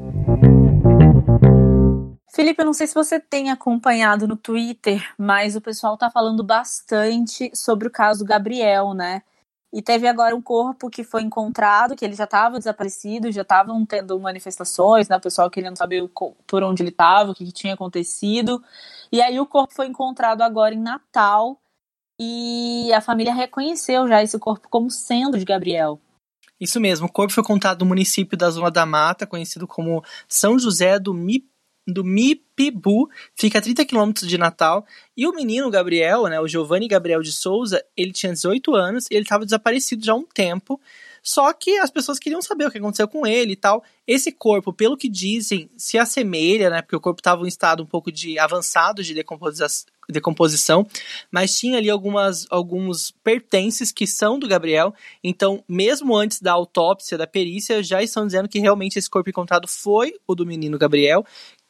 Felipe, 2.34 2.62
eu 2.62 2.66
não 2.66 2.74
sei 2.74 2.88
se 2.88 2.94
você 2.94 3.20
tem 3.20 3.52
acompanhado 3.52 4.26
no 4.26 4.38
Twitter, 4.38 5.14
mas 5.18 5.58
o 5.58 5.62
pessoal 5.62 5.98
tá 5.98 6.10
falando 6.10 6.42
bastante 6.42 7.52
sobre 7.54 7.90
o 7.90 7.92
caso 7.92 8.24
Gabriel, 8.24 8.94
né? 8.94 9.22
E 9.74 9.82
teve 9.82 10.08
agora 10.08 10.34
um 10.34 10.42
corpo 10.42 10.90
que 10.90 11.04
foi 11.04 11.24
encontrado, 11.24 11.94
que 11.94 12.06
ele 12.06 12.16
já 12.16 12.24
estava 12.24 12.58
desaparecido, 12.58 13.32
já 13.34 13.42
estavam 13.42 13.86
tendo 13.86 14.18
manifestações, 14.18 15.10
né? 15.10 15.18
O 15.18 15.22
pessoal 15.22 15.50
querendo 15.50 15.78
saber 15.78 16.10
por 16.48 16.64
onde 16.64 16.82
ele 16.82 16.90
estava, 16.90 17.32
o 17.32 17.36
que, 17.36 17.44
que 17.44 17.52
tinha 17.52 17.74
acontecido. 17.74 18.64
E 19.12 19.22
aí 19.22 19.38
o 19.38 19.46
corpo 19.46 19.74
foi 19.74 19.88
encontrado 19.88 20.42
agora 20.42 20.74
em 20.74 20.80
Natal 20.80 21.60
e 22.18 22.94
a 22.94 23.02
família 23.02 23.34
reconheceu 23.34 24.08
já 24.08 24.24
esse 24.24 24.40
corpo 24.40 24.70
como 24.70 24.90
sendo 24.90 25.38
de 25.38 25.44
Gabriel. 25.44 26.00
Isso 26.62 26.80
mesmo, 26.80 27.08
o 27.08 27.12
corpo 27.12 27.34
foi 27.34 27.44
encontrado 27.44 27.82
no 27.82 27.90
município 27.90 28.38
da 28.38 28.50
Zona 28.50 28.72
da 28.72 28.86
Mata, 28.86 29.28
conhecido 29.28 29.68
como 29.68 30.02
São 30.30 30.58
José 30.58 30.98
do 30.98 31.14
Mi 31.14 31.51
do 31.88 32.04
Mipibu, 32.04 33.10
fica 33.36 33.60
a 33.60 33.62
30 33.62 33.86
quilômetros 33.86 34.28
de 34.28 34.38
Natal. 34.38 34.86
E 35.16 35.28
o 35.28 35.34
menino 35.34 35.70
Gabriel, 35.70 36.24
né, 36.28 36.40
o 36.40 36.48
Giovanni 36.48 36.88
Gabriel 36.88 37.22
de 37.22 37.32
Souza, 37.32 37.84
ele 37.96 38.12
tinha 38.12 38.32
18 38.32 38.76
anos 38.76 39.06
e 39.10 39.16
ele 39.16 39.24
estava 39.24 39.46
desaparecido 39.46 40.06
já 40.06 40.14
há 40.14 40.16
um 40.16 40.26
tempo. 40.26 40.80
Só 41.24 41.54
que 41.54 41.78
as 41.78 41.92
pessoas 41.92 42.18
queriam 42.18 42.42
saber 42.42 42.66
o 42.66 42.72
que 42.72 42.80
aconteceu 42.80 43.08
com 43.08 43.28
ele 43.28 43.54
e 43.54 43.56
tal. 43.56 43.84
Esse 44.08 44.32
corpo, 44.32 44.74
pelo 44.74 44.98
que 44.98 45.08
dizem, 45.08 45.70
se 45.78 45.98
assemelha, 45.98 46.70
né? 46.70 46.82
Porque 46.82 46.96
o 46.96 47.00
corpo 47.00 47.20
estava 47.20 47.44
em 47.44 47.48
estado 47.48 47.84
um 47.84 47.86
pouco 47.86 48.12
de 48.12 48.40
avançado 48.40 49.04
de 49.04 49.14
decomposição, 49.14 49.86
decomposição, 50.10 50.88
mas 51.32 51.58
tinha 51.58 51.78
ali 51.78 51.90
algumas, 51.90 52.48
alguns 52.50 53.12
pertences 53.24 53.92
que 53.92 54.08
são 54.08 54.40
do 54.40 54.48
Gabriel. 54.48 54.94
Então, 55.24 55.64
mesmo 55.68 56.16
antes 56.16 56.42
da 56.42 56.52
autópsia, 56.52 57.18
da 57.18 57.28
perícia, 57.28 57.84
já 57.84 58.02
estão 58.02 58.26
dizendo 58.26 58.50
que 58.50 58.60
realmente 58.60 58.98
esse 58.98 59.10
corpo 59.10 59.30
encontrado 59.30 59.68
foi 59.68 60.16
o 60.28 60.34
do 60.34 60.46
menino 60.46 60.78
Gabriel, 60.78 61.24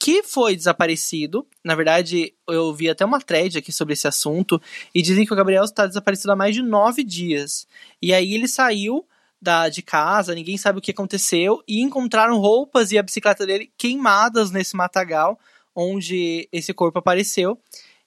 que 0.03 0.23
foi 0.23 0.55
desaparecido. 0.55 1.45
Na 1.63 1.75
verdade, 1.75 2.33
eu 2.47 2.73
vi 2.73 2.89
até 2.89 3.05
uma 3.05 3.21
thread 3.21 3.59
aqui 3.59 3.71
sobre 3.71 3.93
esse 3.93 4.07
assunto, 4.07 4.59
e 4.95 4.99
dizem 4.99 5.27
que 5.27 5.31
o 5.31 5.35
Gabriel 5.35 5.63
está 5.63 5.85
desaparecido 5.85 6.31
há 6.31 6.35
mais 6.35 6.55
de 6.55 6.63
nove 6.63 7.03
dias. 7.03 7.67
E 8.01 8.11
aí 8.11 8.33
ele 8.33 8.47
saiu 8.47 9.05
da, 9.39 9.69
de 9.69 9.83
casa, 9.83 10.33
ninguém 10.33 10.57
sabe 10.57 10.79
o 10.79 10.81
que 10.81 10.89
aconteceu, 10.89 11.61
e 11.67 11.81
encontraram 11.81 12.39
roupas 12.39 12.91
e 12.91 12.97
a 12.97 13.03
bicicleta 13.03 13.45
dele 13.45 13.71
queimadas 13.77 14.49
nesse 14.49 14.75
matagal 14.75 15.39
onde 15.75 16.49
esse 16.51 16.73
corpo 16.73 16.97
apareceu. 16.97 17.59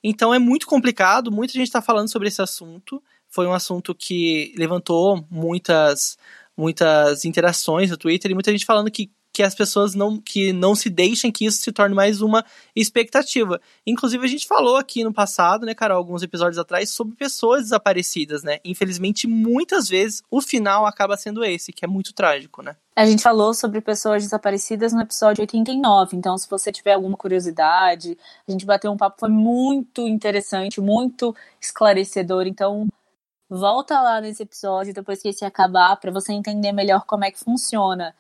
Então 0.02 0.34
é 0.34 0.38
muito 0.40 0.66
complicado, 0.66 1.30
muita 1.30 1.52
gente 1.52 1.68
está 1.68 1.80
falando 1.80 2.10
sobre 2.10 2.26
esse 2.26 2.42
assunto. 2.42 3.00
Foi 3.28 3.46
um 3.46 3.52
assunto 3.52 3.94
que 3.94 4.52
levantou 4.58 5.24
muitas, 5.30 6.18
muitas 6.56 7.24
interações 7.24 7.88
no 7.90 7.96
Twitter 7.96 8.32
e 8.32 8.34
muita 8.34 8.50
gente 8.50 8.66
falando 8.66 8.90
que 8.90 9.12
que 9.34 9.42
as 9.42 9.52
pessoas 9.52 9.96
não, 9.96 10.20
que 10.20 10.52
não 10.52 10.76
se 10.76 10.88
deixem 10.88 11.32
que 11.32 11.44
isso 11.44 11.60
se 11.60 11.72
torne 11.72 11.92
mais 11.92 12.22
uma 12.22 12.44
expectativa. 12.74 13.60
Inclusive, 13.84 14.24
a 14.24 14.28
gente 14.28 14.46
falou 14.46 14.76
aqui 14.76 15.02
no 15.02 15.12
passado, 15.12 15.66
né, 15.66 15.74
Carol, 15.74 15.98
alguns 15.98 16.22
episódios 16.22 16.56
atrás, 16.56 16.90
sobre 16.90 17.16
pessoas 17.16 17.64
desaparecidas, 17.64 18.44
né? 18.44 18.60
Infelizmente, 18.64 19.26
muitas 19.26 19.88
vezes 19.88 20.22
o 20.30 20.40
final 20.40 20.86
acaba 20.86 21.16
sendo 21.16 21.44
esse, 21.44 21.72
que 21.72 21.84
é 21.84 21.88
muito 21.88 22.14
trágico, 22.14 22.62
né? 22.62 22.76
A 22.94 23.04
gente 23.04 23.24
falou 23.24 23.52
sobre 23.52 23.80
pessoas 23.80 24.22
desaparecidas 24.22 24.92
no 24.92 25.00
episódio 25.00 25.42
89, 25.42 26.16
então 26.16 26.38
se 26.38 26.48
você 26.48 26.70
tiver 26.70 26.92
alguma 26.92 27.16
curiosidade, 27.16 28.16
a 28.46 28.52
gente 28.52 28.64
bateu 28.64 28.92
um 28.92 28.96
papo, 28.96 29.16
foi 29.18 29.30
muito 29.30 30.06
interessante, 30.06 30.80
muito 30.80 31.34
esclarecedor, 31.60 32.46
então 32.46 32.86
volta 33.50 34.00
lá 34.00 34.20
nesse 34.20 34.44
episódio 34.44 34.94
depois 34.94 35.20
que 35.20 35.28
esse 35.28 35.44
acabar 35.44 35.96
para 35.96 36.12
você 36.12 36.32
entender 36.32 36.70
melhor 36.70 37.04
como 37.04 37.24
é 37.24 37.32
que 37.32 37.40
funciona. 37.40 38.14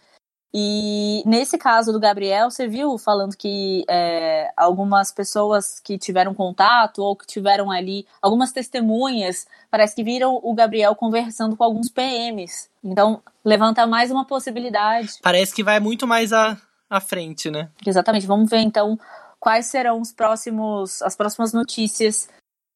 E 0.56 1.20
nesse 1.26 1.58
caso 1.58 1.92
do 1.92 1.98
Gabriel, 1.98 2.48
você 2.48 2.68
viu 2.68 2.96
falando 2.96 3.36
que 3.36 3.84
é, 3.90 4.52
algumas 4.56 5.10
pessoas 5.10 5.80
que 5.80 5.98
tiveram 5.98 6.32
contato 6.32 7.02
ou 7.02 7.16
que 7.16 7.26
tiveram 7.26 7.72
ali, 7.72 8.06
algumas 8.22 8.52
testemunhas, 8.52 9.48
parece 9.68 9.96
que 9.96 10.04
viram 10.04 10.38
o 10.40 10.54
Gabriel 10.54 10.94
conversando 10.94 11.56
com 11.56 11.64
alguns 11.64 11.88
PMs. 11.88 12.70
Então, 12.84 13.20
levanta 13.44 13.84
mais 13.84 14.12
uma 14.12 14.24
possibilidade. 14.24 15.14
Parece 15.20 15.52
que 15.52 15.64
vai 15.64 15.80
muito 15.80 16.06
mais 16.06 16.32
à, 16.32 16.56
à 16.88 17.00
frente, 17.00 17.50
né? 17.50 17.68
Exatamente. 17.84 18.24
Vamos 18.24 18.48
ver 18.48 18.60
então 18.60 18.96
quais 19.40 19.66
serão 19.66 20.00
os 20.00 20.12
próximos, 20.12 21.02
as 21.02 21.16
próximas 21.16 21.52
notícias 21.52 22.28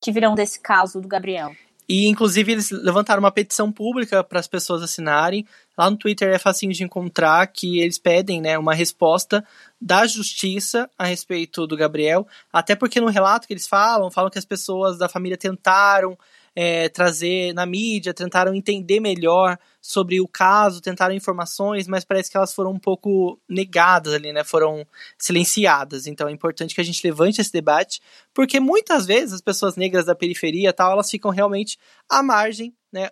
que 0.03 0.11
virão 0.11 0.35
desse 0.35 0.59
caso 0.59 1.01
do 1.01 1.07
Gabriel. 1.07 1.53
E, 1.89 2.07
inclusive, 2.07 2.53
eles 2.53 2.71
levantaram 2.71 3.21
uma 3.21 3.33
petição 3.33 3.73
pública 3.73 4.23
para 4.23 4.39
as 4.39 4.47
pessoas 4.47 4.83
assinarem. 4.83 5.47
Lá 5.77 5.91
no 5.91 5.97
Twitter 5.97 6.29
é 6.29 6.39
facinho 6.39 6.73
de 6.73 6.85
encontrar 6.85 7.47
que 7.47 7.81
eles 7.81 7.99
pedem 7.99 8.43
né, 8.43 8.59
uma 8.59 8.75
resposta 8.75 9.43
da 9.81 10.07
justiça 10.07 10.91
a 10.99 11.07
respeito 11.07 11.67
do 11.67 11.77
Gabriel. 11.77 12.27
Até 12.53 12.77
porque 12.77 13.01
no 13.01 13.09
relato 13.09 13.47
que 13.47 13.55
eles 13.55 13.67
falam, 13.67 14.11
falam 14.11 14.31
que 14.31 14.39
as 14.39 14.45
pessoas 14.45 14.99
da 14.99 15.09
família 15.09 15.39
tentaram 15.39 16.19
é, 16.55 16.89
trazer 16.89 17.53
na 17.55 17.65
mídia, 17.67 18.15
tentaram 18.15 18.55
entender 18.55 19.01
melhor 19.01 19.59
sobre 19.81 20.21
o 20.21 20.29
caso, 20.29 20.81
tentaram 20.81 21.15
informações, 21.15 21.87
mas 21.87 22.05
parece 22.05 22.31
que 22.31 22.37
elas 22.37 22.53
foram 22.53 22.73
um 22.73 22.79
pouco 22.79 23.41
negadas 23.49 24.13
ali, 24.13 24.33
né? 24.33 24.45
Foram 24.45 24.87
silenciadas. 25.17 26.07
Então 26.07 26.29
é 26.29 26.33
importante 26.33 26.75
que 26.75 26.81
a 26.81 26.85
gente 26.85 27.07
levante 27.07 27.41
esse 27.41 27.53
debate, 27.53 28.01
porque 28.35 28.61
muitas 28.61 29.07
vezes 29.07 29.33
as 29.33 29.41
pessoas 29.41 29.77
negras 29.77 30.07
da 30.07 30.15
periferia 30.15 30.73
tal, 30.73 30.93
elas 30.93 31.11
ficam 31.11 31.31
realmente 31.31 31.79
à 32.09 32.23
margem 32.23 32.75
né, 32.93 33.11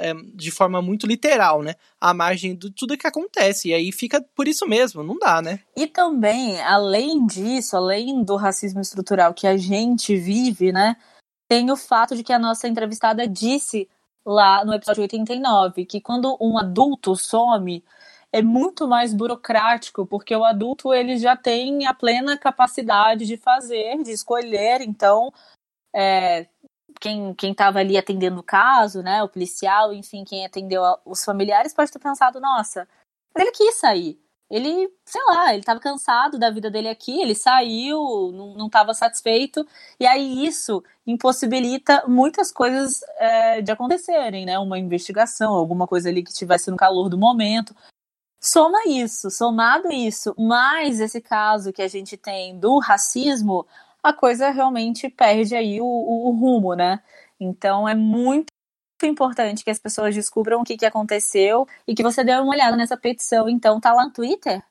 é, 0.00 0.14
de 0.34 0.50
forma 0.50 0.80
muito 0.80 1.06
literal, 1.06 1.62
né, 1.62 1.74
à 2.00 2.14
margem 2.14 2.54
de 2.54 2.70
tudo 2.70 2.96
que 2.96 3.06
acontece, 3.06 3.68
e 3.68 3.74
aí 3.74 3.90
fica 3.90 4.24
por 4.36 4.46
isso 4.46 4.66
mesmo, 4.66 5.02
não 5.02 5.18
dá, 5.18 5.42
né. 5.42 5.60
E 5.76 5.86
também, 5.86 6.60
além 6.60 7.26
disso, 7.26 7.76
além 7.76 8.22
do 8.22 8.36
racismo 8.36 8.80
estrutural 8.80 9.34
que 9.34 9.46
a 9.46 9.56
gente 9.56 10.16
vive, 10.16 10.72
né, 10.72 10.96
tem 11.50 11.68
o 11.72 11.76
fato 11.76 12.14
de 12.14 12.22
que 12.22 12.32
a 12.32 12.38
nossa 12.38 12.68
entrevistada 12.68 13.26
disse 13.26 13.90
lá 14.24 14.64
no 14.64 14.72
episódio 14.72 15.02
89 15.02 15.84
que 15.84 16.00
quando 16.00 16.38
um 16.40 16.56
adulto 16.56 17.16
some 17.16 17.84
é 18.32 18.40
muito 18.40 18.86
mais 18.86 19.12
burocrático, 19.12 20.06
porque 20.06 20.36
o 20.36 20.44
adulto 20.44 20.94
ele 20.94 21.16
já 21.18 21.36
tem 21.36 21.88
a 21.88 21.92
plena 21.92 22.38
capacidade 22.38 23.26
de 23.26 23.36
fazer, 23.36 24.00
de 24.00 24.12
escolher, 24.12 24.80
então 24.80 25.32
é, 25.92 26.46
quem 27.00 27.34
estava 27.42 27.80
ali 27.80 27.98
atendendo 27.98 28.38
o 28.38 28.44
caso, 28.44 29.02
né, 29.02 29.20
o 29.20 29.28
policial, 29.28 29.92
enfim, 29.92 30.22
quem 30.22 30.46
atendeu 30.46 30.84
os 31.04 31.24
familiares 31.24 31.74
pode 31.74 31.90
ter 31.90 31.98
pensado, 31.98 32.38
nossa, 32.38 32.86
mas 33.34 33.42
ele 33.44 33.50
quis 33.50 33.74
sair 33.74 34.22
ele, 34.50 34.92
sei 35.04 35.22
lá, 35.28 35.50
ele 35.50 35.60
estava 35.60 35.78
cansado 35.78 36.38
da 36.38 36.50
vida 36.50 36.68
dele 36.70 36.88
aqui, 36.88 37.20
ele 37.20 37.34
saiu, 37.36 38.32
não 38.32 38.66
estava 38.66 38.92
satisfeito, 38.92 39.64
e 39.98 40.06
aí 40.06 40.44
isso 40.44 40.82
impossibilita 41.06 42.04
muitas 42.08 42.50
coisas 42.50 43.00
é, 43.18 43.62
de 43.62 43.70
acontecerem, 43.70 44.44
né? 44.44 44.58
Uma 44.58 44.78
investigação, 44.78 45.54
alguma 45.54 45.86
coisa 45.86 46.08
ali 46.08 46.24
que 46.24 46.30
estivesse 46.30 46.70
no 46.70 46.76
calor 46.76 47.08
do 47.08 47.16
momento. 47.16 47.74
Soma 48.42 48.78
isso, 48.86 49.30
somado 49.30 49.92
isso, 49.92 50.34
mais 50.38 50.98
esse 50.98 51.20
caso 51.20 51.72
que 51.72 51.82
a 51.82 51.88
gente 51.88 52.16
tem 52.16 52.58
do 52.58 52.78
racismo, 52.78 53.66
a 54.02 54.12
coisa 54.12 54.50
realmente 54.50 55.08
perde 55.08 55.54
aí 55.54 55.80
o, 55.80 55.84
o, 55.84 56.28
o 56.28 56.32
rumo, 56.32 56.74
né? 56.74 57.00
Então 57.38 57.88
é 57.88 57.94
muito 57.94 58.50
importante 59.08 59.64
que 59.64 59.70
as 59.70 59.78
pessoas 59.78 60.14
descubram 60.14 60.60
o 60.60 60.64
que, 60.64 60.76
que 60.76 60.86
aconteceu 60.86 61.66
e 61.86 61.94
que 61.94 62.02
você 62.02 62.22
dê 62.22 62.32
uma 62.34 62.52
olhada 62.52 62.76
nessa 62.76 62.96
petição. 62.96 63.48
Então, 63.48 63.80
tá 63.80 63.92
lá 63.92 64.04
no 64.04 64.12
Twitter? 64.12 64.62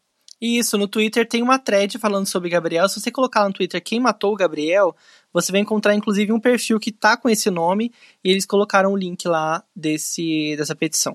Isso, 0.41 0.77
no 0.77 0.87
Twitter 0.87 1.27
tem 1.27 1.43
uma 1.43 1.59
thread 1.59 1.97
falando 1.97 2.25
sobre 2.25 2.49
Gabriel. 2.49 2.87
Se 2.87 3.01
você 3.01 3.11
colocar 3.11 3.45
no 3.45 3.53
Twitter 3.53 3.83
quem 3.83 3.99
matou 3.99 4.33
o 4.33 4.37
Gabriel, 4.37 4.95
você 5.33 5.51
vai 5.51 5.59
encontrar 5.59 5.93
inclusive 5.93 6.31
um 6.31 6.39
perfil 6.39 6.79
que 6.79 6.93
tá 6.93 7.17
com 7.17 7.27
esse 7.29 7.49
nome 7.49 7.91
e 8.23 8.31
eles 8.31 8.45
colocaram 8.45 8.93
o 8.93 8.97
link 8.97 9.27
lá 9.27 9.61
desse, 9.75 10.55
dessa 10.57 10.73
petição. 10.73 11.13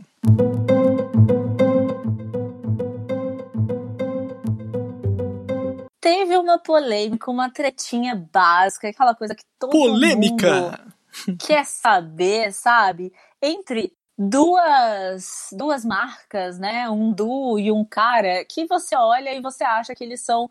Teve 6.02 6.36
uma 6.36 6.58
polêmica, 6.58 7.30
uma 7.30 7.48
tretinha 7.48 8.14
básica, 8.30 8.88
aquela 8.88 9.14
coisa 9.14 9.34
que 9.34 9.42
todo 9.58 9.70
Polêmica! 9.70 10.54
mundo 10.54 10.93
quer 11.38 11.64
saber, 11.64 12.52
sabe? 12.52 13.12
Entre 13.40 13.92
duas 14.18 15.48
duas 15.52 15.84
marcas, 15.84 16.58
né? 16.58 16.88
Um 16.88 17.12
duo 17.12 17.58
e 17.58 17.70
um 17.70 17.84
cara 17.84 18.44
que 18.44 18.66
você 18.66 18.96
olha 18.96 19.34
e 19.34 19.40
você 19.40 19.64
acha 19.64 19.94
que 19.94 20.04
eles 20.04 20.20
são 20.20 20.48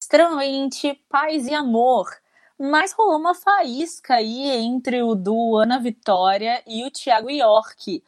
extremamente 0.00 0.94
paz 1.08 1.46
e 1.46 1.54
amor. 1.54 2.08
Mas 2.58 2.92
rolou 2.92 3.18
uma 3.18 3.34
faísca 3.34 4.14
aí 4.14 4.50
entre 4.50 5.02
o 5.02 5.14
duo 5.14 5.58
Ana 5.58 5.78
Vitória 5.78 6.62
e 6.66 6.84
o 6.84 6.90
Thiago 6.90 7.30
York. 7.30 8.02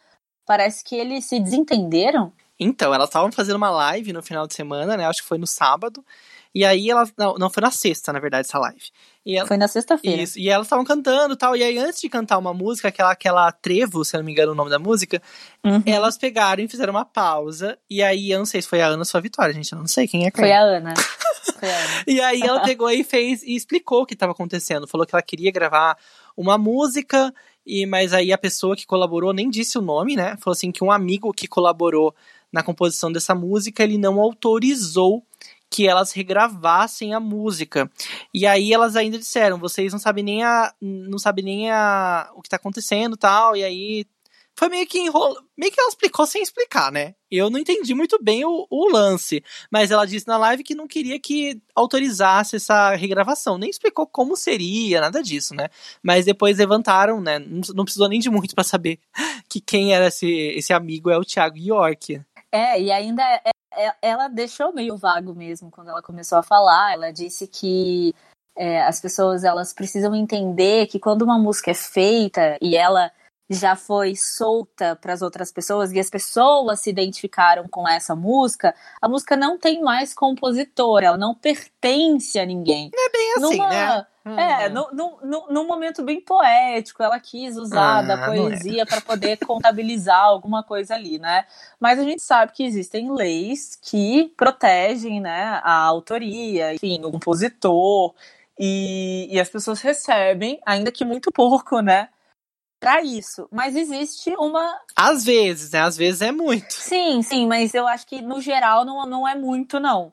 Parece 0.44 0.82
que 0.82 0.96
eles 0.96 1.24
se 1.26 1.38
desentenderam. 1.38 2.32
Então, 2.58 2.92
elas 2.92 3.08
estavam 3.08 3.30
fazendo 3.32 3.56
uma 3.56 3.70
live 3.70 4.12
no 4.12 4.22
final 4.22 4.46
de 4.46 4.54
semana, 4.54 4.96
né? 4.96 5.06
Acho 5.06 5.22
que 5.22 5.28
foi 5.28 5.38
no 5.38 5.46
sábado. 5.46 6.04
E 6.54 6.64
aí 6.64 6.90
ela. 6.90 7.08
Não, 7.16 7.34
não 7.34 7.48
foi 7.48 7.62
na 7.62 7.70
sexta, 7.70 8.12
na 8.12 8.18
verdade, 8.18 8.46
essa 8.46 8.58
live. 8.58 8.90
Ela, 9.26 9.46
foi 9.46 9.56
na 9.56 9.68
sexta-feira. 9.68 10.22
Isso. 10.22 10.38
E 10.38 10.48
elas 10.48 10.66
estavam 10.66 10.84
cantando 10.84 11.36
tal. 11.36 11.54
E 11.54 11.62
aí, 11.62 11.78
antes 11.78 12.00
de 12.00 12.08
cantar 12.08 12.38
uma 12.38 12.54
música, 12.54 12.88
aquela, 12.88 13.12
aquela 13.12 13.52
trevo, 13.52 14.04
se 14.04 14.16
eu 14.16 14.18
não 14.18 14.24
me 14.24 14.32
engano 14.32 14.52
o 14.52 14.54
nome 14.54 14.70
da 14.70 14.78
música, 14.78 15.20
uhum. 15.64 15.82
elas 15.84 16.16
pegaram 16.16 16.62
e 16.62 16.68
fizeram 16.68 16.92
uma 16.92 17.04
pausa. 17.04 17.78
E 17.88 18.02
aí, 18.02 18.30
eu 18.30 18.38
não 18.38 18.46
sei 18.46 18.62
se 18.62 18.68
foi 18.68 18.80
a 18.80 18.86
Ana 18.86 19.02
ou 19.02 19.18
a 19.18 19.20
Vitória, 19.20 19.52
gente. 19.52 19.72
Eu 19.72 19.78
não 19.78 19.86
sei 19.86 20.08
quem 20.08 20.26
é 20.26 20.30
quem. 20.30 20.42
Foi 20.42 20.52
a 20.52 20.60
Ana. 20.60 20.94
foi 21.58 21.70
a 21.70 21.76
Ana. 21.76 22.04
e 22.06 22.20
aí 22.20 22.40
ela 22.40 22.60
pegou 22.62 22.90
e 22.90 23.04
fez 23.04 23.42
e 23.42 23.54
explicou 23.54 24.02
o 24.02 24.06
que 24.06 24.14
estava 24.14 24.32
acontecendo. 24.32 24.88
Falou 24.88 25.06
que 25.06 25.14
ela 25.14 25.22
queria 25.22 25.52
gravar 25.52 25.98
uma 26.34 26.56
música. 26.56 27.32
E, 27.66 27.84
mas 27.84 28.14
aí 28.14 28.32
a 28.32 28.38
pessoa 28.38 28.74
que 28.74 28.86
colaborou 28.86 29.34
nem 29.34 29.50
disse 29.50 29.76
o 29.76 29.82
nome, 29.82 30.16
né? 30.16 30.36
Falou 30.40 30.54
assim 30.54 30.72
que 30.72 30.82
um 30.82 30.90
amigo 30.90 31.30
que 31.32 31.46
colaborou 31.46 32.14
na 32.50 32.62
composição 32.62 33.12
dessa 33.12 33.34
música, 33.34 33.84
ele 33.84 33.98
não 33.98 34.18
autorizou 34.18 35.22
que 35.70 35.86
elas 35.86 36.12
regravassem 36.12 37.14
a 37.14 37.20
música. 37.20 37.90
E 38.34 38.46
aí 38.46 38.72
elas 38.72 38.96
ainda 38.96 39.18
disseram, 39.18 39.58
vocês 39.58 39.92
não 39.92 40.00
sabem 40.00 40.24
nem 40.24 40.42
a 40.42 40.74
não 40.80 41.18
sabem 41.18 41.44
nem 41.44 41.70
a 41.70 42.30
o 42.34 42.42
que 42.42 42.48
está 42.48 42.56
acontecendo, 42.56 43.16
tal, 43.16 43.56
e 43.56 43.62
aí 43.62 44.06
foi 44.60 44.68
meio 44.68 44.86
que 44.86 44.98
enrola, 44.98 45.40
meio 45.56 45.72
que 45.72 45.80
ela 45.80 45.88
explicou 45.88 46.26
sem 46.26 46.42
explicar, 46.42 46.92
né? 46.92 47.14
Eu 47.30 47.48
não 47.48 47.58
entendi 47.58 47.94
muito 47.94 48.22
bem 48.22 48.44
o, 48.44 48.66
o, 48.68 48.90
lance, 48.90 49.42
mas 49.70 49.90
ela 49.90 50.04
disse 50.04 50.26
na 50.28 50.36
live 50.36 50.62
que 50.62 50.74
não 50.74 50.86
queria 50.86 51.18
que 51.18 51.58
autorizasse 51.74 52.56
essa 52.56 52.94
regravação, 52.94 53.56
nem 53.56 53.70
explicou 53.70 54.06
como 54.06 54.36
seria, 54.36 55.00
nada 55.00 55.22
disso, 55.22 55.54
né? 55.54 55.68
Mas 56.02 56.26
depois 56.26 56.58
levantaram, 56.58 57.22
né? 57.22 57.38
Não, 57.38 57.60
não 57.74 57.84
precisou 57.84 58.06
nem 58.06 58.20
de 58.20 58.28
muito 58.28 58.54
para 58.54 58.62
saber 58.62 58.98
que 59.48 59.62
quem 59.62 59.94
era 59.94 60.08
esse, 60.08 60.28
esse 60.28 60.74
amigo 60.74 61.08
é 61.08 61.16
o 61.16 61.24
Thiago 61.24 61.56
York. 61.56 62.20
É, 62.52 62.80
e 62.80 62.90
ainda 62.90 63.22
é, 63.22 63.52
é, 63.76 63.94
ela 64.02 64.28
deixou 64.28 64.72
meio 64.72 64.96
vago 64.96 65.34
mesmo 65.34 65.70
quando 65.70 65.90
ela 65.90 66.02
começou 66.02 66.38
a 66.38 66.42
falar. 66.42 66.92
Ela 66.92 67.12
disse 67.12 67.46
que 67.46 68.14
é, 68.56 68.82
as 68.82 69.00
pessoas 69.00 69.44
elas 69.44 69.72
precisam 69.72 70.14
entender 70.14 70.86
que 70.86 70.98
quando 70.98 71.22
uma 71.22 71.38
música 71.38 71.70
é 71.70 71.74
feita 71.74 72.58
e 72.60 72.76
ela 72.76 73.10
já 73.48 73.74
foi 73.74 74.14
solta 74.14 74.94
para 74.94 75.12
as 75.12 75.22
outras 75.22 75.50
pessoas 75.50 75.90
e 75.90 75.98
as 75.98 76.08
pessoas 76.08 76.80
se 76.80 76.90
identificaram 76.90 77.66
com 77.68 77.88
essa 77.88 78.14
música, 78.14 78.72
a 79.02 79.08
música 79.08 79.36
não 79.36 79.58
tem 79.58 79.82
mais 79.82 80.14
compositor, 80.14 81.02
ela 81.02 81.16
não 81.16 81.34
pertence 81.34 82.38
a 82.38 82.46
ninguém. 82.46 82.90
É 82.94 83.10
bem 83.10 83.32
assim, 83.32 83.56
Numa, 83.56 83.68
né? 83.68 84.06
É, 84.24 84.68
hum. 84.68 84.88
no, 84.92 85.18
no, 85.22 85.46
num 85.50 85.66
momento 85.66 86.02
bem 86.02 86.20
poético, 86.20 87.02
ela 87.02 87.18
quis 87.18 87.56
usar 87.56 88.00
ah, 88.00 88.02
da 88.02 88.14
é. 88.14 88.26
poesia 88.26 88.82
é. 88.82 88.84
para 88.84 89.00
poder 89.00 89.38
contabilizar 89.38 90.22
alguma 90.22 90.62
coisa 90.62 90.94
ali, 90.94 91.18
né? 91.18 91.46
Mas 91.78 91.98
a 91.98 92.04
gente 92.04 92.22
sabe 92.22 92.52
que 92.52 92.62
existem 92.62 93.10
leis 93.10 93.78
que 93.80 94.32
protegem, 94.36 95.20
né, 95.20 95.60
a 95.64 95.72
autoria, 95.72 96.74
enfim, 96.74 97.00
o 97.02 97.10
compositor, 97.10 98.14
e, 98.58 99.26
e 99.30 99.40
as 99.40 99.48
pessoas 99.48 99.80
recebem, 99.80 100.60
ainda 100.66 100.92
que 100.92 101.04
muito 101.04 101.32
pouco, 101.32 101.80
né? 101.80 102.10
para 102.80 103.02
isso. 103.02 103.46
Mas 103.52 103.76
existe 103.76 104.30
uma. 104.38 104.80
Às 104.96 105.24
vezes, 105.24 105.70
né? 105.70 105.80
Às 105.80 105.96
vezes 105.98 106.22
é 106.22 106.32
muito. 106.32 106.72
Sim, 106.72 107.22
sim, 107.22 107.46
mas 107.46 107.74
eu 107.74 107.86
acho 107.86 108.06
que 108.06 108.22
no 108.22 108.40
geral 108.40 108.84
não, 108.86 109.06
não 109.06 109.28
é 109.28 109.34
muito, 109.34 109.78
não. 109.78 110.10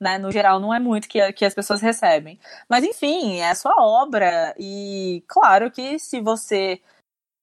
Né? 0.00 0.18
No 0.18 0.30
geral, 0.30 0.60
não 0.60 0.74
é 0.74 0.78
muito 0.78 1.08
que, 1.08 1.32
que 1.32 1.44
as 1.44 1.54
pessoas 1.54 1.80
recebem. 1.80 2.38
Mas 2.68 2.84
enfim, 2.84 3.38
é 3.38 3.50
a 3.50 3.54
sua 3.54 3.74
obra. 3.78 4.54
E 4.58 5.24
claro 5.26 5.70
que 5.70 5.98
se 5.98 6.20
você 6.20 6.82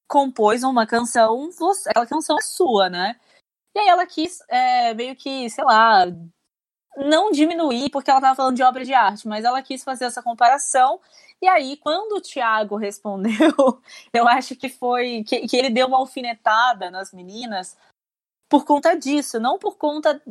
compôs 0.08 0.64
uma 0.64 0.86
canção, 0.86 1.50
você, 1.52 1.90
aquela 1.90 2.06
canção 2.06 2.38
é 2.38 2.42
sua, 2.42 2.90
né? 2.90 3.20
E 3.76 3.80
aí 3.80 3.88
ela 3.88 4.06
quis 4.06 4.40
é, 4.50 4.94
meio 4.94 5.16
que, 5.16 5.50
sei 5.50 5.64
lá, 5.64 6.06
não 6.98 7.32
diminuir 7.32 7.90
porque 7.90 8.10
ela 8.12 8.20
estava 8.20 8.36
falando 8.36 8.56
de 8.56 8.64
obra 8.64 8.86
de 8.86 8.94
arte, 8.94 9.28
mas 9.28 9.46
ela 9.46 9.62
quis 9.64 9.84
fazer 9.84 10.06
essa 10.06 10.22
comparação 10.22 11.00
e 11.44 11.48
aí, 11.50 11.76
quando 11.76 12.14
o 12.14 12.22
Thiago 12.22 12.78
respondeu, 12.78 13.34
eu 14.14 14.26
acho 14.30 14.56
que 14.56 14.70
foi 14.70 15.26
que, 15.26 15.46
que 15.46 15.58
ele 15.58 15.70
deu 15.70 15.88
uma 15.88 15.98
alfinetada 15.98 16.90
nas 16.90 17.12
meninas 17.12 17.78
por 18.54 18.66
conta 18.66 18.94
disso, 18.94 19.40
não 19.40 19.58
por 19.58 19.78
conta, 19.78 20.22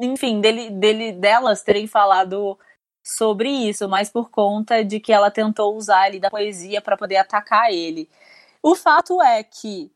enfim, 0.00 0.40
dele, 0.40 0.70
dele 0.70 1.12
delas 1.12 1.62
terem 1.62 1.86
falado 1.86 2.58
sobre 3.04 3.50
isso, 3.50 3.86
mas 3.86 4.08
por 4.08 4.30
conta 4.30 4.82
de 4.82 4.98
que 4.98 5.12
ela 5.12 5.30
tentou 5.30 5.76
usar 5.76 6.04
ali 6.04 6.18
da 6.18 6.30
poesia 6.30 6.80
para 6.80 6.96
poder 6.96 7.16
atacar 7.16 7.70
ele. 7.70 8.08
O 8.62 8.74
fato 8.74 9.20
é 9.20 9.42
que 9.42 9.92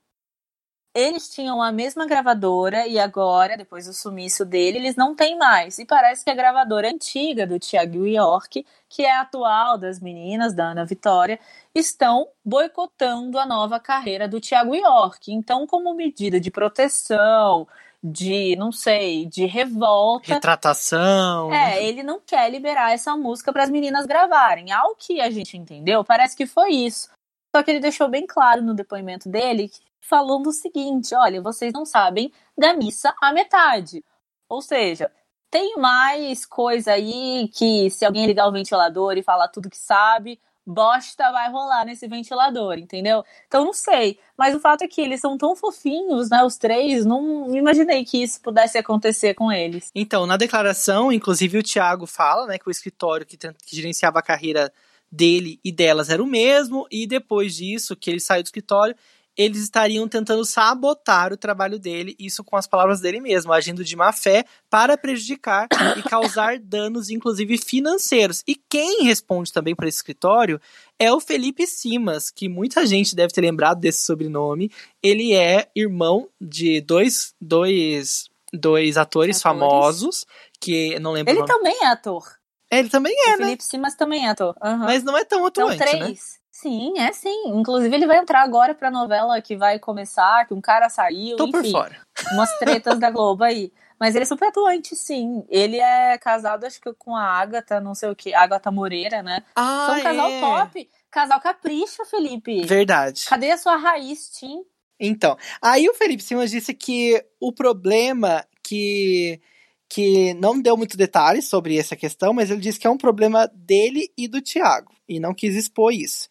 eles 0.95 1.31
tinham 1.31 1.63
a 1.63 1.73
mesma 1.73 2.07
gravadora 2.07 2.87
e 2.87 2.99
agora, 2.99 3.57
depois 3.57 3.87
do 3.87 3.95
sumiço 3.95 4.45
dele, 4.45 4.79
eles 4.79 4.95
não 4.95 5.15
têm 5.15 5.39
mais. 5.39 5.79
E 5.79 5.87
parece 5.87 6.23
que 6.23 6.31
a 6.31 6.35
gravadora 6.35 6.91
antiga 6.91 7.47
do 7.47 7.59
Thiago 7.59 8.07
York, 8.07 8.67
que 8.89 9.03
é 9.03 9.11
a 9.11 9.23
atual 9.23 9.79
das 9.79 9.99
meninas, 10.01 10.55
da 10.55 10.67
Ana 10.67 10.85
Vitória, 10.85 11.41
estão 11.75 12.29
boicotando 12.45 13.39
a 13.39 13.47
nova 13.47 13.81
carreira 13.81 14.29
do 14.29 14.41
Thiago 14.41 14.75
York. 14.75 15.33
Então, 15.33 15.67
como 15.67 15.95
medida 15.95 16.39
de 16.39 16.51
proteção, 16.51 17.67
de, 18.05 18.55
não 18.57 18.71
sei, 18.71 19.25
de 19.25 19.47
revolta. 19.47 20.35
Retratação. 20.35 21.51
É, 21.55 21.83
ele 21.83 22.03
não 22.03 22.21
quer 22.21 22.51
liberar 22.51 22.93
essa 22.93 23.17
música 23.17 23.51
para 23.51 23.63
as 23.63 23.71
meninas 23.71 24.05
gravarem. 24.05 24.71
Ao 24.73 24.95
que 24.95 25.23
a 25.23 25.31
gente 25.31 25.57
entendeu, 25.57 26.05
parece 26.05 26.37
que 26.37 26.45
foi 26.45 26.73
isso. 26.73 27.09
Só 27.55 27.63
que 27.63 27.71
ele 27.71 27.81
deixou 27.81 28.09
bem 28.09 28.27
claro 28.27 28.63
no 28.63 28.75
depoimento 28.75 29.29
dele 29.29 29.71
falando 30.03 30.49
o 30.49 30.53
seguinte: 30.53 31.15
olha, 31.15 31.41
vocês 31.41 31.73
não 31.73 31.87
sabem 31.87 32.31
da 32.59 32.75
missa 32.75 33.15
à 33.23 33.33
metade. 33.33 34.05
Ou 34.49 34.61
seja, 34.61 35.11
tem 35.51 35.77
mais 35.77 36.45
coisa 36.45 36.93
aí 36.93 37.49
que 37.55 37.89
se 37.89 38.05
alguém 38.05 38.27
ligar 38.27 38.49
o 38.49 38.53
ventilador 38.53 39.17
e 39.17 39.23
falar 39.23 39.49
tudo 39.49 39.71
que 39.71 39.79
sabe, 39.79 40.39
bosta 40.67 41.31
vai 41.33 41.51
rolar 41.51 41.85
nesse 41.85 42.07
ventilador, 42.07 42.79
entendeu? 42.79 43.25
Então 43.47 43.65
não 43.65 43.73
sei, 43.73 44.19
mas 44.37 44.55
o 44.55 44.61
fato 44.61 44.83
é 44.83 44.89
que 44.89 45.01
eles 45.01 45.21
são 45.21 45.37
tão 45.37 45.57
fofinhos, 45.57 46.31
né, 46.31 46.43
os 46.45 46.57
três, 46.57 47.05
não 47.05 47.55
imaginei 47.55 48.05
que 48.05 48.23
isso 48.23 48.41
pudesse 48.41 48.79
acontecer 48.79 49.35
com 49.35 49.51
eles. 49.51 49.91
Então, 49.95 50.27
na 50.27 50.37
declaração, 50.37 51.13
inclusive 51.13 51.59
o 51.59 51.63
Thiago 51.63 52.07
fala, 52.07 52.47
né, 52.47 52.59
que 52.59 52.69
o 52.69 52.71
escritório 52.71 53.27
que, 53.27 53.37
que 53.37 53.77
gerenciava 53.77 54.19
a 54.19 54.23
carreira 54.23 54.73
dele 55.11 55.61
e 55.63 55.71
delas 55.71 56.09
era 56.09 56.23
o 56.23 56.27
mesmo, 56.27 56.87
e 56.91 57.07
depois 57.07 57.55
disso, 57.55 57.97
que 57.97 58.09
ele 58.09 58.21
saiu 58.21 58.43
do 58.43 58.47
escritório, 58.47 58.97
eles 59.37 59.63
estariam 59.63 60.07
tentando 60.07 60.45
sabotar 60.45 61.33
o 61.33 61.37
trabalho 61.37 61.79
dele, 61.79 62.15
isso 62.19 62.45
com 62.45 62.57
as 62.57 62.67
palavras 62.67 63.01
dele 63.01 63.21
mesmo, 63.21 63.53
agindo 63.53 63.85
de 63.85 63.97
má 63.97 64.13
fé 64.13 64.45
para 64.69 64.97
prejudicar 64.97 65.69
e 65.97 66.03
causar 66.03 66.59
danos, 66.61 67.09
inclusive 67.09 67.57
financeiros. 67.59 68.43
E 68.47 68.55
quem 68.55 69.05
responde 69.05 69.53
também 69.53 69.75
para 69.75 69.89
esse 69.89 69.99
escritório 69.99 70.61
é 70.99 71.13
o 71.13 71.21
Felipe 71.21 71.67
Simas, 71.67 72.31
que 72.31 72.49
muita 72.49 72.87
gente 72.87 73.17
deve 73.17 73.33
ter 73.33 73.41
lembrado 73.41 73.81
desse 73.81 74.05
sobrenome. 74.05 74.71
Ele 75.03 75.35
é 75.35 75.69
irmão 75.75 76.29
de 76.41 76.81
dois, 76.81 77.35
dois, 77.41 78.29
dois 78.53 78.97
atores, 78.97 79.39
atores. 79.39 79.43
famosos, 79.43 80.27
que 80.61 80.99
não 81.01 81.13
lembro. 81.13 81.33
Ele 81.33 81.45
também 81.45 81.77
é 81.83 81.87
ator. 81.87 82.25
Ele 82.71 82.89
também 82.89 83.15
é, 83.15 83.35
o 83.35 83.39
né? 83.39 83.45
Felipe 83.45 83.65
Simas 83.65 83.95
também 83.95 84.27
é 84.27 84.31
ator. 84.31 84.57
Uhum. 84.63 84.79
Mas 84.79 85.03
não 85.03 85.17
é 85.17 85.25
tão 85.25 85.45
atuante, 85.45 85.79
São 85.79 85.87
três. 85.87 86.01
Né? 86.01 86.42
Sim, 86.63 86.97
é 86.97 87.13
sim. 87.13 87.49
Inclusive, 87.49 87.93
ele 87.93 88.07
vai 88.07 88.19
entrar 88.19 88.43
agora 88.43 88.73
pra 88.73 88.89
novela 88.89 89.43
que 89.43 89.57
vai 89.57 89.81
começar, 89.81 90.47
que 90.47 90.55
um 90.55 90.61
cara 90.61 90.89
saiu. 90.89 91.37
Tô 91.37 91.49
enfim, 91.49 91.53
por 91.53 91.71
fora. 91.73 91.97
Umas 92.33 92.57
tretas 92.57 93.01
da 93.01 93.11
Globo 93.11 93.43
aí. 93.43 93.73
Mas 93.99 94.15
ele 94.15 94.23
é 94.23 94.27
super 94.27 94.47
atuante, 94.47 94.95
sim. 94.95 95.45
Ele 95.49 95.79
é 95.79 96.17
casado, 96.19 96.65
acho 96.65 96.81
que 96.81 96.93
com 96.95 97.17
a 97.17 97.25
Agatha, 97.25 97.81
não 97.81 97.97
sei 97.97 98.11
o 98.11 98.15
que, 98.15 98.33
Agatha 98.33 98.71
Moreira, 98.71 99.25
né? 99.25 99.43
Ah, 99.57 99.87
São 99.89 99.99
um 99.99 100.03
casal 100.05 100.31
é. 100.31 100.41
top. 100.41 100.91
Casal 101.11 101.41
capricha, 101.41 102.05
Felipe. 102.05 102.65
Verdade. 102.65 103.25
Cadê 103.27 103.51
a 103.51 103.59
sua 103.59 103.75
raiz, 103.75 104.31
Tim? 104.31 104.63
Então, 105.01 105.37
aí 105.61 105.89
o 105.89 105.95
Felipe 105.95 106.23
Simas 106.23 106.53
disse 106.53 106.73
que 106.73 107.25
o 107.41 107.53
problema 107.53 108.45
que 108.63 109.41
que 109.89 110.33
não 110.35 110.59
deu 110.59 110.75
muitos 110.75 110.97
detalhes 110.97 111.49
sobre 111.49 111.77
essa 111.77 111.95
questão, 111.95 112.33
mas 112.33 112.51
ele 112.51 112.61
disse 112.61 112.81
que 112.81 112.87
é 112.87 112.91
um 112.91 112.97
problema 112.97 113.47
dele 113.55 114.11
e 114.17 114.27
do 114.27 114.41
Thiago, 114.41 114.91
e 115.07 115.21
não 115.21 115.35
quis 115.35 115.55
expor 115.55 115.93
isso. 115.93 116.31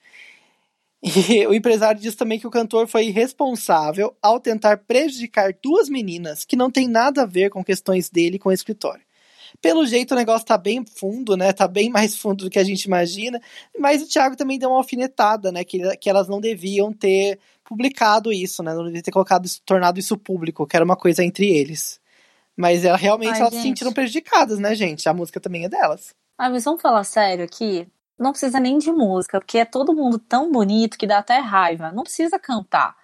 E 1.27 1.47
o 1.47 1.53
empresário 1.53 1.99
diz 1.99 2.15
também 2.15 2.39
que 2.39 2.45
o 2.45 2.51
cantor 2.51 2.87
foi 2.87 3.07
irresponsável 3.07 4.15
ao 4.21 4.39
tentar 4.39 4.77
prejudicar 4.77 5.53
duas 5.61 5.89
meninas 5.89 6.45
que 6.45 6.55
não 6.55 6.69
tem 6.69 6.87
nada 6.87 7.23
a 7.23 7.25
ver 7.25 7.49
com 7.49 7.63
questões 7.63 8.09
dele 8.09 8.37
com 8.37 8.49
o 8.49 8.53
escritório. 8.53 9.03
Pelo 9.59 9.85
jeito 9.85 10.13
o 10.13 10.17
negócio 10.17 10.45
tá 10.45 10.57
bem 10.57 10.85
fundo, 10.85 11.35
né? 11.35 11.51
Tá 11.51 11.67
bem 11.67 11.89
mais 11.89 12.15
fundo 12.15 12.45
do 12.45 12.49
que 12.49 12.59
a 12.59 12.63
gente 12.63 12.83
imagina. 12.83 13.41
Mas 13.77 14.01
o 14.01 14.07
Thiago 14.07 14.35
também 14.35 14.57
deu 14.57 14.69
uma 14.69 14.77
alfinetada, 14.77 15.51
né? 15.51 15.63
Que, 15.63 15.97
que 15.97 16.09
elas 16.09 16.27
não 16.27 16.39
deviam 16.39 16.93
ter 16.93 17.39
publicado 17.63 18.31
isso, 18.31 18.63
né? 18.63 18.73
Não 18.73 18.85
deviam 18.85 19.01
ter 19.01 19.11
colocado 19.11 19.45
isso, 19.45 19.61
tornado 19.65 19.99
isso 19.99 20.17
público, 20.17 20.65
que 20.65 20.75
era 20.75 20.85
uma 20.85 20.95
coisa 20.95 21.23
entre 21.23 21.49
eles. 21.49 21.99
Mas 22.55 22.85
ela, 22.85 22.97
realmente 22.97 23.33
Ai, 23.33 23.41
elas 23.41 23.53
gente. 23.53 23.61
se 23.61 23.67
sentiram 23.67 23.91
prejudicadas, 23.91 24.59
né, 24.59 24.73
gente? 24.75 25.09
A 25.09 25.13
música 25.13 25.39
também 25.39 25.65
é 25.65 25.69
delas. 25.69 26.13
Ah, 26.37 26.49
mas 26.49 26.63
vamos 26.63 26.81
falar 26.81 27.03
sério 27.03 27.43
aqui 27.43 27.87
não 28.21 28.31
precisa 28.31 28.59
nem 28.59 28.77
de 28.77 28.91
música, 28.91 29.39
porque 29.39 29.57
é 29.57 29.65
todo 29.65 29.95
mundo 29.95 30.19
tão 30.19 30.51
bonito 30.51 30.97
que 30.97 31.07
dá 31.07 31.17
até 31.17 31.39
raiva. 31.39 31.91
Não 31.91 32.03
precisa 32.03 32.39
cantar. 32.39 32.95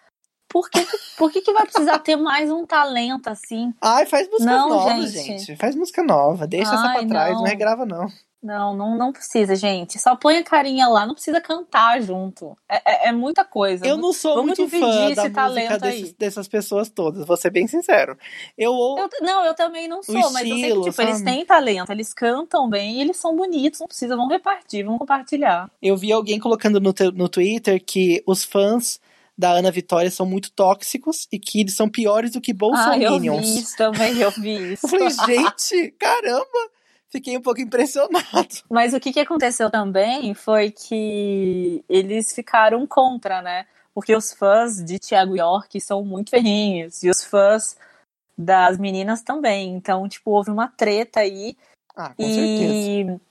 Por 0.48 0.70
que, 0.70 0.86
por 1.18 1.32
que, 1.32 1.42
que 1.42 1.52
vai 1.52 1.64
precisar 1.64 2.00
ter 2.00 2.16
mais 2.16 2.50
um 2.50 2.66
talento 2.66 3.28
assim? 3.28 3.74
Ai, 3.82 4.06
faz 4.06 4.30
música 4.30 4.50
não, 4.50 4.70
nova, 4.70 4.96
gente. 5.02 5.40
gente. 5.40 5.56
Faz 5.58 5.76
música 5.76 6.04
nova. 6.04 6.48
Deixa 6.48 6.72
Ai, 6.72 6.78
essa 6.78 7.00
pra 7.00 7.08
trás, 7.08 7.34
não, 7.34 7.40
não 7.40 7.48
regrava, 7.48 7.86
não. 7.86 8.08
Não, 8.42 8.76
não, 8.76 8.96
não 8.96 9.12
precisa, 9.12 9.56
gente. 9.56 9.98
Só 9.98 10.16
põe 10.16 10.38
a 10.38 10.44
carinha 10.44 10.88
lá, 10.88 11.08
não 11.08 11.16
precisa 11.16 11.42
cantar 11.42 12.02
junto. 12.02 12.56
É, 12.70 13.08
é, 13.08 13.10
é 13.10 13.12
muita 13.12 13.44
coisa. 13.44 13.86
Eu 13.86 13.98
não 13.98 14.14
sou 14.14 14.36
Vamos 14.36 14.58
muito 14.58 14.70
fã 14.70 15.12
da 15.14 15.28
música 15.50 15.80
desses, 15.80 16.14
dessas 16.14 16.48
pessoas 16.48 16.90
todas, 16.90 17.26
vou 17.26 17.36
ser 17.36 17.50
bem 17.50 17.68
sincero. 17.68 18.18
Eu, 18.58 18.72
eu 18.72 19.10
Não, 19.22 19.44
eu 19.44 19.56
também 19.56 19.88
não 19.88 20.04
sou, 20.04 20.16
mas 20.32 20.44
estilo, 20.44 20.52
eu 20.52 20.60
sei 20.60 20.74
que 20.74 20.90
tipo, 20.90 21.02
eles 21.02 21.22
têm 21.22 21.46
talento, 21.46 21.92
eles 21.92 22.14
cantam 22.14 22.70
bem 22.70 22.98
e 22.98 23.02
eles 23.02 23.18
são 23.18 23.36
bonitos, 23.36 23.80
não 23.80 23.88
precisa, 23.88 24.16
vamos 24.16 24.32
repartir, 24.32 24.86
vamos 24.86 25.00
compartilhar. 25.00 25.70
Eu 25.82 25.98
vi 25.98 26.12
alguém 26.12 26.40
colocando 26.40 26.80
no, 26.80 26.94
no 27.16 27.28
Twitter 27.30 27.84
que 27.84 28.24
os 28.26 28.44
fãs 28.44 29.00
da 29.38 29.52
Ana 29.52 29.72
Vitória 29.72 30.10
são 30.10 30.26
muito 30.26 30.52
tóxicos 30.52 31.28
e 31.32 31.38
que 31.40 31.62
eles 31.62 31.76
são 31.76 31.90
piores 31.90 32.32
do 32.32 32.42
que 32.42 32.54
bolsominions. 32.54 33.34
Ah, 33.34 33.38
eu 33.38 33.42
vi 33.42 33.60
isso 33.60 33.78
também, 33.78 34.18
eu 34.18 34.32
vi 34.32 34.74
isso. 34.74 34.86
eu 34.88 34.90
falei, 34.90 35.10
gente, 35.10 35.92
caramba! 36.00 36.77
Fiquei 37.10 37.38
um 37.38 37.42
pouco 37.42 37.62
impressionado. 37.62 38.56
Mas 38.70 38.94
o 38.94 39.00
que, 39.00 39.14
que 39.14 39.20
aconteceu 39.20 39.70
também 39.70 40.34
foi 40.34 40.72
que 40.72 41.84
eles 41.90 42.34
ficaram 42.34 42.86
contra, 42.88 43.42
né? 43.42 43.66
porque 43.98 44.16
os 44.16 44.32
fãs 44.32 44.76
de 44.76 45.00
Thiago 45.00 45.36
York 45.36 45.82
são 45.82 46.06
muito 46.06 46.30
ferrinhos, 46.30 47.02
e 47.02 47.10
os 47.10 47.24
fãs 47.24 47.76
das 48.38 48.78
meninas 48.78 49.24
também. 49.24 49.74
Então, 49.74 50.08
tipo, 50.08 50.30
houve 50.30 50.52
uma 50.52 50.68
treta 50.68 51.22
aí. 51.22 51.58
Ah, 51.96 52.14
com 52.14 52.22
e... 52.22 52.36
certeza. 52.36 53.22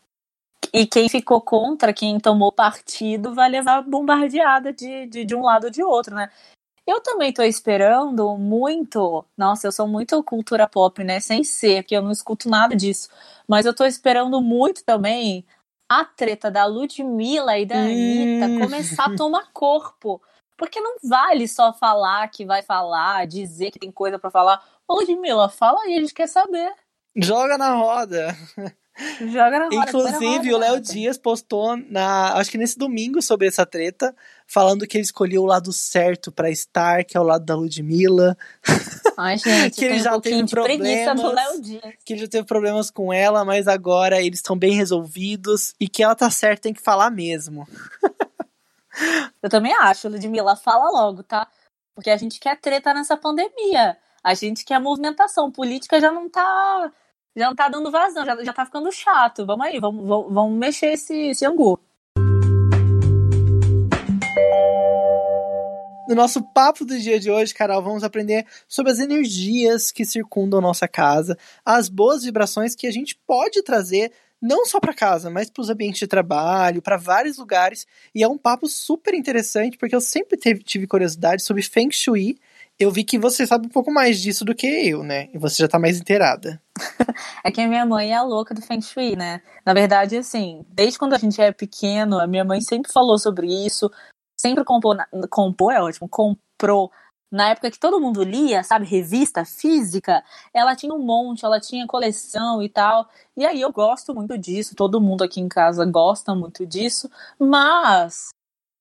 E 0.73 0.85
quem 0.85 1.09
ficou 1.09 1.41
contra, 1.41 1.93
quem 1.93 2.19
tomou 2.19 2.51
partido, 2.51 3.33
vai 3.33 3.49
levar 3.49 3.81
bombardeada 3.83 4.73
de, 4.73 5.07
de, 5.07 5.25
de 5.25 5.37
um 5.37 5.43
lado 5.43 5.67
ou 5.67 5.71
de 5.71 5.85
outro, 5.85 6.17
né? 6.17 6.29
Eu 6.87 7.01
também 7.01 7.33
tô 7.33 7.43
esperando 7.43 8.37
muito. 8.37 9.25
Nossa, 9.37 9.67
eu 9.67 9.73
sou 9.73 9.89
muito 9.89 10.23
cultura 10.23 10.69
pop, 10.69 11.03
né? 11.03 11.19
Sem 11.19 11.43
ser, 11.43 11.83
que 11.83 11.97
eu 11.97 12.01
não 12.01 12.13
escuto 12.13 12.49
nada 12.49 12.77
disso. 12.77 13.09
Mas 13.49 13.67
eu 13.67 13.75
tô 13.75 13.85
esperando 13.85 14.41
muito 14.41 14.85
também 14.85 15.45
a 15.89 16.05
treta 16.05 16.51
da 16.51 16.65
Ludmilla 16.65 17.59
e 17.59 17.67
da 17.67 17.77
hum. 17.77 17.87
Anitta 17.87 18.61
começar 18.61 19.07
a 19.07 19.17
tomar 19.17 19.51
corpo. 19.53 20.23
Porque 20.57 20.81
não 20.81 20.97
vale 21.03 21.47
só 21.49 21.73
falar 21.73 22.29
que 22.29 22.47
vai 22.47 22.63
falar, 22.63 23.27
dizer 23.27 23.71
que 23.73 23.79
tem 23.79 23.91
coisa 23.91 24.19
para 24.19 24.31
falar. 24.31 24.65
Ô, 24.89 24.95
Ludmilla, 24.95 25.49
fala 25.49 25.83
aí, 25.83 25.97
a 25.97 26.01
gente 26.01 26.15
quer 26.15 26.29
saber. 26.29 26.73
Joga 27.17 27.59
na 27.59 27.75
roda. 27.75 28.37
Joga 29.21 29.59
na 29.59 29.65
roda. 29.65 29.77
Inclusive, 29.77 30.55
o 30.55 30.59
Léo 30.59 30.81
Dias 30.81 31.19
postou 31.19 31.77
na, 31.77 32.35
acho 32.35 32.51
que 32.51 32.57
nesse 32.57 32.79
domingo 32.79 33.21
sobre 33.21 33.47
essa 33.47 33.67
treta, 33.67 34.15
falando 34.47 34.87
que 34.87 34.97
ele 34.97 35.05
escolheu 35.05 35.43
o 35.43 35.47
lado 35.47 35.73
certo 35.73 36.33
para 36.33 36.51
estar, 36.51 37.05
que 37.05 37.17
é 37.17 37.21
o 37.21 37.25
lado 37.25 37.45
da 37.45 37.55
Ludmilla. 37.55 38.37
Ai, 39.19 39.37
gente, 39.37 39.77
que 39.77 39.85
ele 39.85 39.99
já 39.99 40.17
um 40.17 40.21
teve 40.21 40.49
problemas, 40.49 41.21
do 41.21 41.33
Léo 41.33 41.61
Dias. 41.61 41.95
Que 42.05 42.15
ele 42.15 42.21
já 42.21 42.29
teve 42.29 42.47
problemas 42.47 42.91
com 42.91 43.13
ela, 43.13 43.45
mas 43.45 43.69
agora 43.69 44.21
eles 44.21 44.39
estão 44.39 44.57
bem 44.57 44.73
resolvidos 44.73 45.75
e 45.79 45.89
que 45.89 46.03
ela 46.03 46.15
tá 46.15 46.31
certa, 46.31 46.63
tem 46.63 46.75
que 46.75 46.83
falar 46.83 47.11
mesmo. 47.11 47.69
Eu 49.43 49.51
também 49.51 49.75
acho, 49.75 50.09
Ludmilla, 50.09 50.57
fala 50.57 50.91
logo, 50.91 51.23
tá? 51.23 51.47
Porque 51.95 52.09
a 52.09 52.17
gente 52.17 52.41
quer 52.41 52.59
treta 52.59 52.95
nessa 52.95 53.17
pandemia. 53.17 53.97
A 54.25 54.33
gente 54.35 54.65
quer 54.65 54.81
movimentação. 54.81 55.53
Política 55.53 56.01
já 56.01 56.11
não 56.11 56.29
tá 56.31 56.91
já 57.37 57.49
não 57.49 57.55
tá 57.55 57.69
dando 57.69 57.91
vazão, 57.91 58.25
já, 58.25 58.43
já 58.43 58.53
tá 58.53 58.65
ficando 58.65 58.91
chato. 58.91 59.45
Vamos 59.45 59.67
aí, 59.67 59.79
vamos, 59.79 60.09
vamos, 60.09 60.33
vamos 60.33 60.59
mexer 60.59 60.95
esse, 60.95 61.15
esse 61.15 61.45
angu. 61.45 61.79
No 66.09 66.15
nosso 66.15 66.41
papo 66.55 66.85
do 66.85 66.99
dia 66.99 67.19
de 67.19 67.31
hoje, 67.31 67.53
Carol, 67.53 67.83
vamos 67.83 68.05
aprender 68.05 68.47
sobre 68.67 68.93
as 68.93 69.01
energias 69.01 69.91
que 69.91 70.05
circundam 70.05 70.61
nossa 70.61 70.87
casa, 70.87 71.37
as 71.65 71.89
boas 71.89 72.23
vibrações 72.23 72.77
que 72.77 72.87
a 72.87 72.93
gente 72.93 73.17
pode 73.27 73.63
trazer 73.63 74.13
não 74.41 74.65
só 74.65 74.79
para 74.79 74.95
casa, 74.95 75.29
mas 75.31 75.51
para 75.51 75.63
os 75.63 75.71
ambientes 75.71 75.99
de 75.99 76.07
trabalho, 76.07 76.81
para 76.81 76.97
vários 76.97 77.39
lugares. 77.39 77.87
E 78.15 78.23
é 78.23 78.29
um 78.29 78.39
papo 78.39 78.69
super 78.69 79.15
interessante, 79.15 79.77
porque 79.77 79.97
eu 79.97 80.01
sempre 80.01 80.37
teve, 80.37 80.63
tive 80.63 80.87
curiosidade 80.87 81.43
sobre 81.43 81.63
Feng 81.63 81.91
Shui 81.91 82.39
eu 82.79 82.91
vi 82.91 83.05
que 83.05 83.19
você 83.19 83.47
sabe 83.47 83.67
um 83.67 83.71
pouco 83.71 83.91
mais 83.91 84.21
disso 84.21 84.45
do 84.45 84.55
que 84.55 84.67
eu, 84.67 85.03
né? 85.03 85.29
E 85.33 85.39
você 85.39 85.63
já 85.63 85.69
tá 85.69 85.79
mais 85.79 85.99
inteirada. 85.99 86.61
é 87.43 87.51
que 87.51 87.61
a 87.61 87.69
minha 87.69 87.87
mãe 87.87 88.13
é 88.13 88.17
a 88.17 88.23
louca 88.23 88.55
do 88.55 88.61
Feng 88.61 88.83
Shui, 88.83 89.17
né? 89.17 89.41
Na 89.65 89.73
verdade, 89.73 90.17
assim, 90.17 90.65
desde 90.69 90.99
quando 90.99 91.15
a 91.15 91.19
gente 91.19 91.41
é 91.41 91.51
pequeno, 91.53 92.21
a 92.21 92.27
minha 92.27 92.45
mãe 92.45 92.61
sempre 92.61 92.93
falou 92.93 93.19
sobre 93.19 93.47
isso, 93.47 93.91
sempre 94.39 94.63
comprou, 94.63 94.95
comprou 95.31 95.71
é 95.71 95.81
ótimo, 95.81 96.09
comprou. 96.09 96.91
Na 97.33 97.49
época 97.49 97.71
que 97.71 97.79
todo 97.79 98.01
mundo 98.01 98.23
lia, 98.23 98.63
sabe, 98.63 98.87
revista 98.87 99.45
física, 99.45 100.23
ela 100.55 100.77
tinha 100.77 100.95
um 100.95 100.99
monte, 100.99 101.45
ela 101.45 101.59
tinha 101.59 101.87
coleção 101.87 102.63
e 102.63 102.69
tal. 102.69 103.09
E 103.37 103.45
aí 103.45 103.61
eu 103.61 103.73
gosto 103.73 104.15
muito 104.15 104.37
disso, 104.39 104.77
todo 104.77 105.01
mundo 105.01 105.25
aqui 105.25 105.41
em 105.41 105.49
casa 105.49 105.85
gosta 105.87 106.35
muito 106.35 106.65
disso, 106.67 107.11
mas 107.39 108.29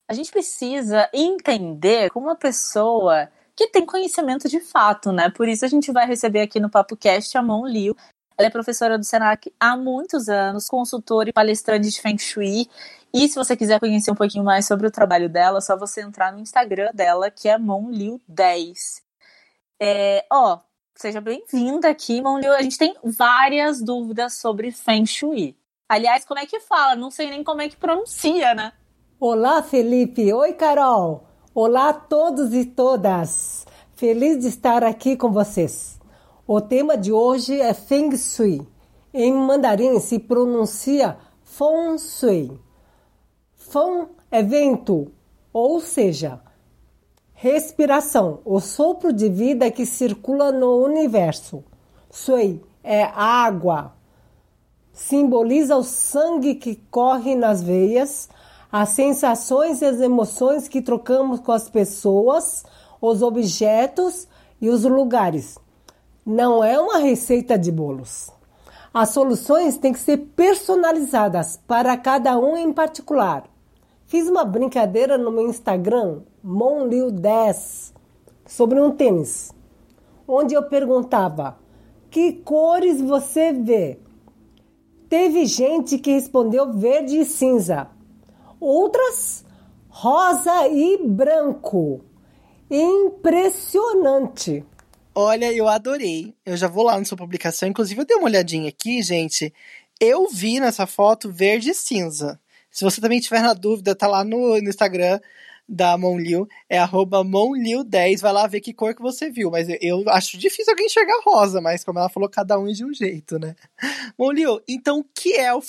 a 0.08 0.14
gente 0.14 0.32
precisa 0.32 1.10
entender 1.14 2.12
como 2.12 2.28
uma 2.28 2.36
pessoa 2.36 3.30
que 3.56 3.68
tem 3.68 3.86
conhecimento 3.86 4.50
de 4.50 4.60
fato, 4.60 5.12
né? 5.12 5.30
Por 5.30 5.48
isso 5.48 5.64
a 5.64 5.68
gente 5.68 5.92
vai 5.92 6.06
receber 6.06 6.42
aqui 6.42 6.60
no 6.60 6.70
Papo 6.70 6.98
Cast 6.98 7.38
a 7.38 7.42
Mon 7.42 7.66
Liu. 7.66 7.96
Ela 8.38 8.48
é 8.48 8.52
professora 8.52 8.98
do 8.98 9.06
Senac 9.06 9.52
há 9.58 9.78
muitos 9.78 10.28
anos, 10.28 10.68
consultora 10.68 11.30
e 11.30 11.34
palestrante 11.34 11.90
de 11.90 12.02
Feng 12.02 12.18
Shui. 12.18 12.68
E 13.14 13.30
se 13.30 13.36
você 13.36 13.56
quiser 13.56 13.80
conhecer 13.80 14.12
um 14.12 14.16
pouquinho 14.16 14.44
mais 14.44 14.68
sobre 14.68 14.86
o 14.88 14.92
trabalho 14.92 15.30
dela, 15.30 15.60
é 15.60 15.62
só 15.62 15.78
você 15.78 16.02
entrar 16.02 16.34
no 16.34 16.40
Instagram 16.40 16.92
dela, 16.94 17.32
que 17.32 17.48
é 17.48 17.58
monliu10. 17.58 19.02
É, 19.80 20.26
ó, 20.30 20.60
seja 20.94 21.22
bem-vinda 21.22 21.90
aqui, 21.90 22.22
Monliu. 22.22 22.52
A 22.54 22.62
gente 22.62 22.78
tem 22.78 22.94
várias 23.04 23.82
dúvidas 23.82 24.34
sobre 24.34 24.70
Feng 24.72 25.06
Shui. 25.06 25.56
Aliás, 25.88 26.26
como 26.26 26.40
é 26.40 26.46
que 26.46 26.60
fala? 26.60 26.96
Não 26.96 27.10
sei 27.10 27.30
nem 27.30 27.42
como 27.42 27.62
é 27.62 27.70
que 27.70 27.78
pronuncia, 27.78 28.54
né? 28.54 28.74
Olá, 29.18 29.64
Felipe. 29.64 30.34
Oi, 30.34 30.54
Carol. 30.54 31.35
Olá 31.58 31.88
a 31.88 31.94
todos 31.94 32.54
e 32.54 32.66
todas! 32.66 33.66
Feliz 33.94 34.40
de 34.42 34.50
estar 34.50 34.84
aqui 34.84 35.16
com 35.16 35.32
vocês. 35.32 35.98
O 36.46 36.60
tema 36.60 36.98
de 36.98 37.14
hoje 37.14 37.62
é 37.62 37.74
Feng 37.74 38.14
Shui. 38.18 38.68
Em 39.14 39.32
mandarim 39.32 39.98
se 40.02 40.20
pronuncia 40.20 41.18
Feng 41.46 41.98
Shui. 41.98 42.60
Feng 43.56 44.10
é 44.30 44.44
vento, 44.44 45.14
ou 45.54 45.80
seja, 45.80 46.42
respiração, 47.34 48.42
o 48.44 48.60
sopro 48.60 49.14
de 49.14 49.30
vida 49.30 49.72
que 49.72 49.86
circula 49.86 50.52
no 50.52 50.84
universo. 50.84 51.64
Sui 52.12 52.62
é 52.84 53.04
água, 53.06 53.94
simboliza 54.92 55.78
o 55.78 55.84
sangue 55.84 56.56
que 56.56 56.76
corre 56.92 57.34
nas 57.34 57.64
veias 57.64 58.28
as 58.78 58.90
sensações 58.90 59.82
e 59.82 59.86
as 59.86 60.02
emoções 60.02 60.68
que 60.68 60.82
trocamos 60.82 61.40
com 61.40 61.54
as 61.54 61.70
pessoas, 61.70 62.66
os 63.00 63.22
objetos 63.22 64.28
e 64.60 64.68
os 64.68 64.84
lugares. 64.84 65.58
Não 66.26 66.62
é 66.62 66.78
uma 66.78 66.98
receita 66.98 67.58
de 67.58 67.72
bolos. 67.72 68.30
As 68.94 69.12
soluções 69.12 69.78
têm 69.78 69.94
que 69.94 70.00
ser 70.00 70.18
personalizadas 70.36 71.58
para 71.66 71.96
cada 71.96 72.38
um 72.38 72.58
em 72.58 72.74
particular. 72.74 73.46
Fiz 74.08 74.28
uma 74.28 74.44
brincadeira 74.44 75.18
no 75.18 75.32
meu 75.32 75.48
Instagram, 75.48 76.24
Monliu10, 76.46 77.94
sobre 78.46 78.82
um 78.82 78.92
tênis, 78.92 79.54
onde 80.28 80.54
eu 80.54 80.64
perguntava: 80.64 81.58
que 82.12 82.34
cores 82.34 83.00
você 83.00 83.54
vê? 83.54 84.00
Teve 85.08 85.46
gente 85.46 85.98
que 85.98 86.12
respondeu 86.12 86.74
verde 86.74 87.20
e 87.20 87.24
cinza 87.24 87.95
outras 88.66 89.46
rosa 89.88 90.68
e 90.68 90.98
branco. 90.98 92.04
Impressionante! 92.70 94.66
Olha, 95.14 95.54
eu 95.54 95.68
adorei. 95.70 96.36
Eu 96.46 96.58
já 96.58 96.68
vou 96.68 96.84
lá 96.84 96.98
na 96.98 97.06
sua 97.06 97.18
publicação. 97.18 97.70
Inclusive, 97.70 98.02
eu 98.02 98.06
dei 98.06 98.18
uma 98.18 98.26
olhadinha 98.26 98.68
aqui, 98.68 99.02
gente. 99.02 99.54
Eu 100.00 100.28
vi 100.28 100.60
nessa 100.60 100.86
foto 100.86 101.32
verde 101.32 101.70
e 101.70 101.76
cinza. 101.76 102.38
Se 102.70 102.84
você 102.84 103.00
também 103.00 103.22
tiver 103.22 103.42
na 103.42 103.54
dúvida, 103.54 103.96
tá 103.96 104.08
lá 104.08 104.26
no, 104.26 104.60
no 104.60 104.70
Instagram 104.70 105.22
da 105.68 105.98
Monliu, 105.98 106.48
é 106.70 106.78
arroba 106.78 107.24
Monliu10, 107.24 108.20
vai 108.20 108.34
lá 108.34 108.46
ver 108.48 108.62
que 108.62 108.74
cor 108.74 108.94
que 108.94 109.02
você 109.02 109.32
viu, 109.32 109.50
mas 109.50 109.68
eu, 109.68 109.78
eu, 109.82 110.04
acho 110.10 110.38
difícil 110.38 110.72
alguém 110.72 110.86
enxergar 110.86 111.22
rosa, 111.24 111.60
mas 111.60 111.84
como 111.84 111.98
ela 111.98 112.10
falou, 112.10 112.30
cada 112.30 112.60
um 112.60 112.68
é 112.68 112.72
de 112.72 112.86
um 112.86 112.94
jeito, 112.94 113.40
né? 113.40 113.56
Monliu, 114.20 114.62
então 114.68 115.00
o 115.00 115.04
que 115.04 115.34
é 115.34 115.54
o? 115.56 115.62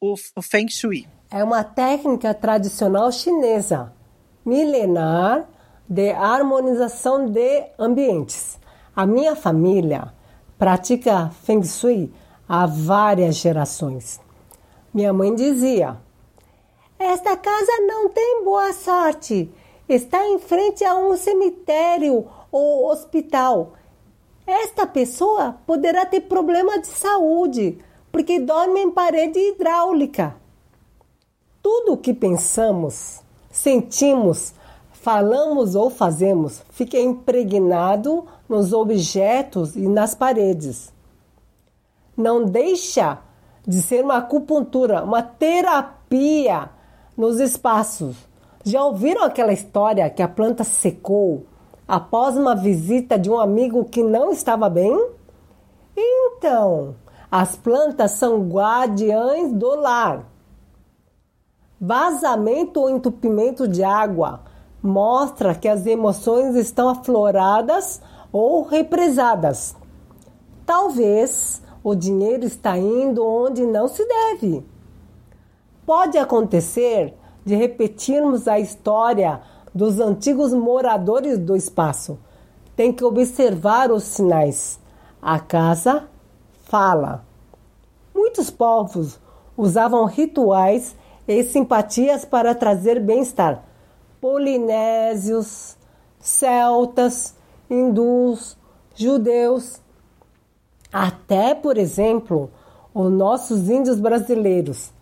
O, 0.00 0.14
o 0.34 0.42
Feng 0.42 0.68
Shui? 0.68 1.06
É 1.30 1.42
uma 1.42 1.64
técnica 1.64 2.32
tradicional 2.32 3.10
chinesa, 3.10 3.92
milenar, 4.44 5.48
de 5.88 6.10
harmonização 6.10 7.26
de 7.26 7.64
ambientes. 7.78 8.58
A 8.94 9.04
minha 9.04 9.34
família 9.34 10.12
pratica 10.58 11.30
Feng 11.42 11.64
Shui 11.64 12.12
há 12.48 12.66
várias 12.66 13.36
gerações. 13.36 14.20
Minha 14.94 15.12
mãe 15.12 15.34
dizia: 15.34 15.96
esta 16.98 17.36
casa 17.36 17.72
não 17.86 18.08
tem 18.08 18.42
boa 18.42 18.72
sorte. 18.72 19.52
Está 19.88 20.26
em 20.26 20.38
frente 20.38 20.82
a 20.84 20.94
um 20.94 21.14
cemitério 21.16 22.26
ou 22.50 22.90
hospital. 22.90 23.74
Esta 24.46 24.86
pessoa 24.86 25.58
poderá 25.66 26.06
ter 26.06 26.22
problema 26.22 26.78
de 26.78 26.86
saúde 26.86 27.78
porque 28.10 28.40
dorme 28.40 28.80
em 28.80 28.90
parede 28.90 29.38
hidráulica. 29.38 30.36
Tudo 31.68 31.94
o 31.94 31.96
que 31.96 32.14
pensamos, 32.14 33.22
sentimos, 33.50 34.54
falamos 34.92 35.74
ou 35.74 35.90
fazemos 35.90 36.62
fica 36.70 36.96
impregnado 36.96 38.24
nos 38.48 38.72
objetos 38.72 39.74
e 39.74 39.88
nas 39.88 40.14
paredes. 40.14 40.92
Não 42.16 42.44
deixa 42.44 43.18
de 43.66 43.82
ser 43.82 44.04
uma 44.04 44.18
acupuntura, 44.18 45.02
uma 45.02 45.24
terapia 45.24 46.70
nos 47.16 47.40
espaços. 47.40 48.14
Já 48.64 48.84
ouviram 48.84 49.24
aquela 49.24 49.52
história 49.52 50.08
que 50.08 50.22
a 50.22 50.28
planta 50.28 50.62
secou 50.62 51.46
após 51.88 52.36
uma 52.36 52.54
visita 52.54 53.18
de 53.18 53.28
um 53.28 53.40
amigo 53.40 53.84
que 53.86 54.04
não 54.04 54.30
estava 54.30 54.70
bem? 54.70 55.10
Então, 55.96 56.94
as 57.28 57.56
plantas 57.56 58.12
são 58.12 58.48
guardiães 58.48 59.52
do 59.52 59.74
lar. 59.74 60.35
Vazamento 61.80 62.80
ou 62.80 62.90
entupimento 62.90 63.68
de 63.68 63.84
água, 63.84 64.40
mostra 64.82 65.54
que 65.54 65.68
as 65.68 65.84
emoções 65.84 66.54
estão 66.54 66.88
afloradas 66.88 68.00
ou 68.32 68.62
represadas. 68.62 69.76
Talvez 70.64 71.62
o 71.82 71.94
dinheiro 71.94 72.44
está 72.44 72.78
indo 72.78 73.24
onde 73.24 73.66
não 73.66 73.88
se 73.88 74.06
deve. 74.06 74.64
Pode 75.84 76.18
acontecer 76.18 77.14
de 77.44 77.54
repetirmos 77.54 78.48
a 78.48 78.58
história 78.58 79.40
dos 79.74 80.00
antigos 80.00 80.52
moradores 80.52 81.38
do 81.38 81.54
espaço. 81.54 82.18
Tem 82.74 82.92
que 82.92 83.04
observar 83.04 83.92
os 83.92 84.02
sinais. 84.02 84.80
A 85.22 85.38
casa 85.38 86.08
fala. 86.64 87.24
Muitos 88.14 88.50
povos 88.50 89.20
usavam 89.56 90.04
rituais 90.06 90.96
e 91.26 91.42
simpatias 91.44 92.24
para 92.24 92.54
trazer 92.54 93.00
bem-estar. 93.00 93.62
Polinésios, 94.20 95.76
celtas, 96.18 97.34
hindus, 97.68 98.56
judeus, 98.94 99.80
até, 100.92 101.54
por 101.54 101.76
exemplo, 101.76 102.50
os 102.94 103.10
nossos 103.10 103.68
índios 103.68 104.00
brasileiros. 104.00 104.92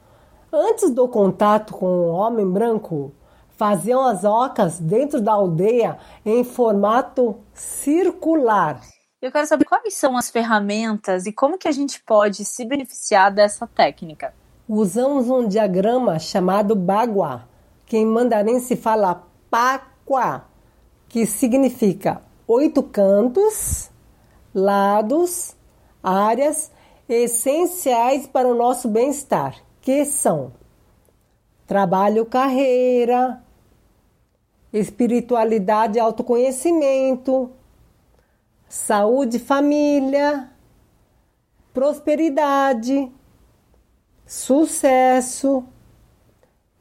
Antes 0.53 0.91
do 0.91 1.09
contato 1.09 1.75
com 1.75 1.87
o 1.87 2.09
homem 2.09 2.49
branco, 2.49 3.13
faziam 3.57 4.05
as 4.05 4.25
ocas 4.25 4.79
dentro 4.79 5.21
da 5.21 5.33
aldeia 5.33 5.99
em 6.25 6.43
formato 6.45 7.37
circular. 7.53 8.81
Eu 9.23 9.33
quero 9.33 9.47
saber 9.47 9.65
quais 9.65 9.95
são 9.95 10.17
as 10.17 10.29
ferramentas 10.31 11.27
e 11.27 11.33
como 11.33 11.57
que 11.57 11.69
a 11.69 11.73
gente 11.73 12.03
pode 12.03 12.45
se 12.45 12.65
beneficiar 12.65 13.33
dessa 13.33 13.67
técnica. 13.67 14.35
Usamos 14.69 15.29
um 15.29 15.47
diagrama 15.47 16.19
chamado 16.19 16.75
Bagua, 16.75 17.47
que 17.85 17.99
em 17.99 18.07
mandarim 18.07 18.59
se 18.61 18.77
fala 18.77 19.27
Paquá, 19.51 20.47
que 21.07 21.27
significa 21.27 22.23
oito 22.49 22.83
cantos, 22.83 23.91
lados, 24.55 25.55
áreas 26.03 26.73
essenciais 27.07 28.27
para 28.27 28.49
o 28.49 28.55
nosso 28.55 28.89
bem-estar, 28.89 29.55
que 29.83 30.03
são 30.07 30.53
trabalho, 31.67 32.25
carreira, 32.25 33.43
espiritualidade 34.73 36.01
autoconhecimento, 36.01 37.51
saúde, 38.67 39.39
família, 39.39 40.51
prosperidade, 41.75 43.13
sucesso, 44.27 45.65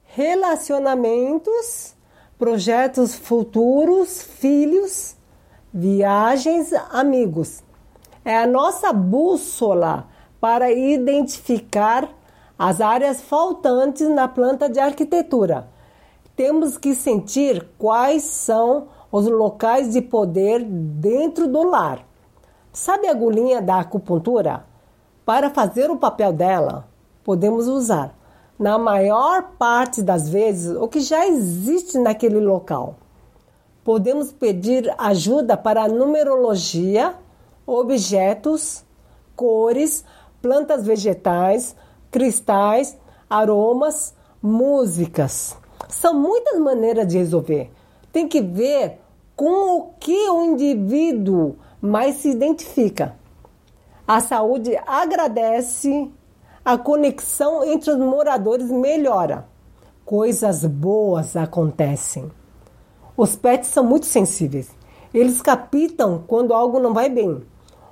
relacionamentos, 0.04 1.96
projetos 2.38 3.16
futuros, 3.16 4.22
filhos, 4.22 5.16
viagens, 5.74 6.72
amigos. 6.92 7.64
É 8.24 8.38
a 8.38 8.48
nossa 8.48 8.94
bússola 8.94 10.08
para 10.40 10.72
identificar 10.72 12.10
as 12.58 12.80
áreas 12.80 13.22
faltantes 13.22 14.08
na 14.08 14.28
planta 14.28 14.70
de 14.70 14.80
arquitetura. 14.80 15.68
Temos 16.36 16.78
que 16.78 16.96
sentir 16.96 17.68
quais 17.78 18.24
são 18.24 18.88
os 19.12 19.28
locais 19.28 19.94
de 19.94 20.02
poder 20.02 20.64
dentro 20.64 21.48
do 21.48 21.64
lar. 21.64 22.06
Sabe 22.72 23.08
a 23.08 23.12
agulhinha 23.12 23.62
da 23.62 23.80
acupuntura? 23.80 24.66
Para 25.26 25.50
fazer 25.50 25.92
o 25.92 25.98
papel 25.98 26.34
dela, 26.34 26.88
podemos 27.24 27.68
usar, 27.68 28.18
na 28.58 28.78
maior 28.78 29.54
parte 29.58 30.02
das 30.02 30.30
vezes, 30.30 30.76
o 30.76 30.88
que 30.88 31.00
já 31.00 31.28
existe 31.28 31.98
naquele 31.98 32.40
local. 32.40 32.96
Podemos 33.84 34.32
pedir 34.32 34.94
ajuda 34.98 35.58
para 35.58 35.88
numerologia, 35.88 37.16
objetos, 37.66 38.84
cores, 39.36 40.06
plantas 40.42 40.86
vegetais, 40.86 41.76
cristais, 42.12 42.98
aromas, 43.30 44.14
músicas. 44.42 45.58
São 45.90 46.14
muitas 46.14 46.60
maneiras 46.60 47.08
de 47.08 47.18
resolver. 47.18 47.72
Tem 48.12 48.28
que 48.28 48.42
ver 48.42 49.00
com 49.36 49.78
o 49.78 49.94
que 50.00 50.30
o 50.30 50.44
indivíduo 50.44 51.56
mais 51.82 52.18
se 52.18 52.30
identifica. 52.30 53.16
A 54.08 54.20
saúde 54.20 54.78
agradece, 54.86 56.12
a 56.66 56.78
conexão 56.78 57.64
entre 57.64 57.92
os 57.92 57.98
moradores 57.98 58.70
melhora. 58.70 59.46
Coisas 60.06 60.66
boas 60.66 61.36
acontecem. 61.36 62.32
Os 63.16 63.36
pets 63.36 63.70
são 63.70 63.84
muito 63.84 64.06
sensíveis. 64.06 64.70
Eles 65.14 65.42
captam 65.42 66.24
quando 66.26 66.54
algo 66.54 66.80
não 66.80 66.94
vai 66.94 67.10
bem. 67.10 67.44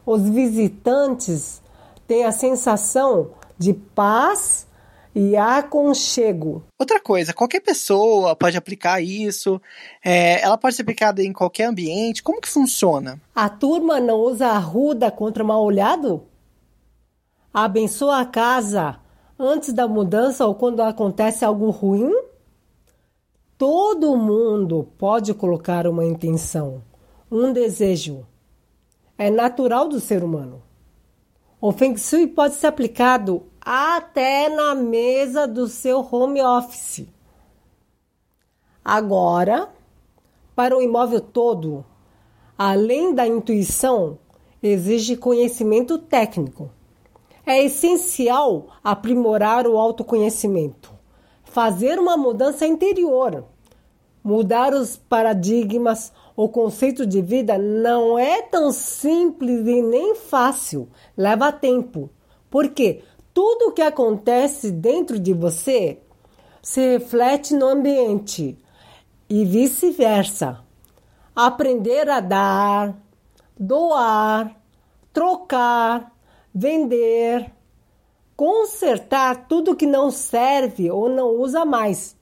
Os 0.05 0.23
visitantes 0.23 1.61
têm 2.07 2.25
a 2.25 2.31
sensação 2.31 3.31
de 3.57 3.73
paz 3.73 4.67
e 5.13 5.35
aconchego. 5.35 6.63
Outra 6.79 6.99
coisa, 6.99 7.33
qualquer 7.33 7.59
pessoa 7.59 8.35
pode 8.35 8.57
aplicar 8.57 9.01
isso, 9.01 9.61
é, 10.03 10.41
ela 10.41 10.57
pode 10.57 10.75
ser 10.75 10.81
aplicada 10.81 11.21
em 11.21 11.33
qualquer 11.33 11.65
ambiente, 11.65 12.23
como 12.23 12.41
que 12.41 12.47
funciona? 12.47 13.21
A 13.35 13.49
turma 13.49 13.99
não 13.99 14.15
usa 14.15 14.47
arruda 14.47 15.11
contra 15.11 15.43
mal 15.43 15.63
olhado? 15.63 16.23
Abençoa 17.53 18.21
a 18.21 18.25
casa 18.25 18.97
antes 19.37 19.73
da 19.73 19.85
mudança 19.85 20.45
ou 20.47 20.55
quando 20.55 20.81
acontece 20.81 21.43
algo 21.43 21.69
ruim? 21.69 22.13
Todo 23.57 24.15
mundo 24.15 24.87
pode 24.97 25.33
colocar 25.33 25.85
uma 25.85 26.05
intenção, 26.05 26.81
um 27.29 27.51
desejo. 27.51 28.25
É 29.17 29.29
natural 29.29 29.89
do 29.89 29.99
ser 29.99 30.23
humano. 30.23 30.63
O 31.59 31.73
Feng 31.73 31.97
Shui 31.97 32.25
pode 32.25 32.55
ser 32.55 32.67
aplicado 32.67 33.43
até 33.59 34.47
na 34.47 34.73
mesa 34.73 35.45
do 35.45 35.67
seu 35.67 35.99
home 35.99 36.41
office. 36.41 37.05
Agora, 38.83 39.69
para 40.55 40.75
o 40.75 40.81
imóvel 40.81 41.19
todo, 41.19 41.85
além 42.57 43.13
da 43.13 43.27
intuição, 43.27 44.17
exige 44.63 45.17
conhecimento 45.17 45.97
técnico. 45.97 46.71
É 47.45 47.63
essencial 47.63 48.67
aprimorar 48.83 49.67
o 49.67 49.77
autoconhecimento, 49.77 50.91
fazer 51.43 51.97
uma 51.99 52.15
mudança 52.15 52.67
interior, 52.67 53.45
mudar 54.23 54.73
os 54.73 54.95
paradigmas, 54.95 56.13
o 56.35 56.47
conceito 56.47 57.05
de 57.05 57.21
vida 57.21 57.57
não 57.57 58.17
é 58.17 58.41
tão 58.41 58.71
simples 58.71 59.65
e 59.67 59.81
nem 59.81 60.15
fácil, 60.15 60.87
leva 61.17 61.51
tempo. 61.51 62.09
Porque 62.49 63.03
tudo 63.33 63.69
o 63.69 63.71
que 63.71 63.81
acontece 63.81 64.71
dentro 64.71 65.19
de 65.19 65.33
você 65.33 65.99
se 66.61 66.93
reflete 66.93 67.53
no 67.53 67.67
ambiente 67.67 68.57
e 69.29 69.45
vice-versa. 69.45 70.59
Aprender 71.35 72.09
a 72.09 72.19
dar, 72.19 72.95
doar, 73.57 74.55
trocar, 75.13 76.11
vender, 76.53 77.51
consertar 78.35 79.47
tudo 79.47 79.75
que 79.75 79.85
não 79.85 80.11
serve 80.11 80.89
ou 80.89 81.09
não 81.09 81.29
usa 81.39 81.63
mais, 81.63 82.15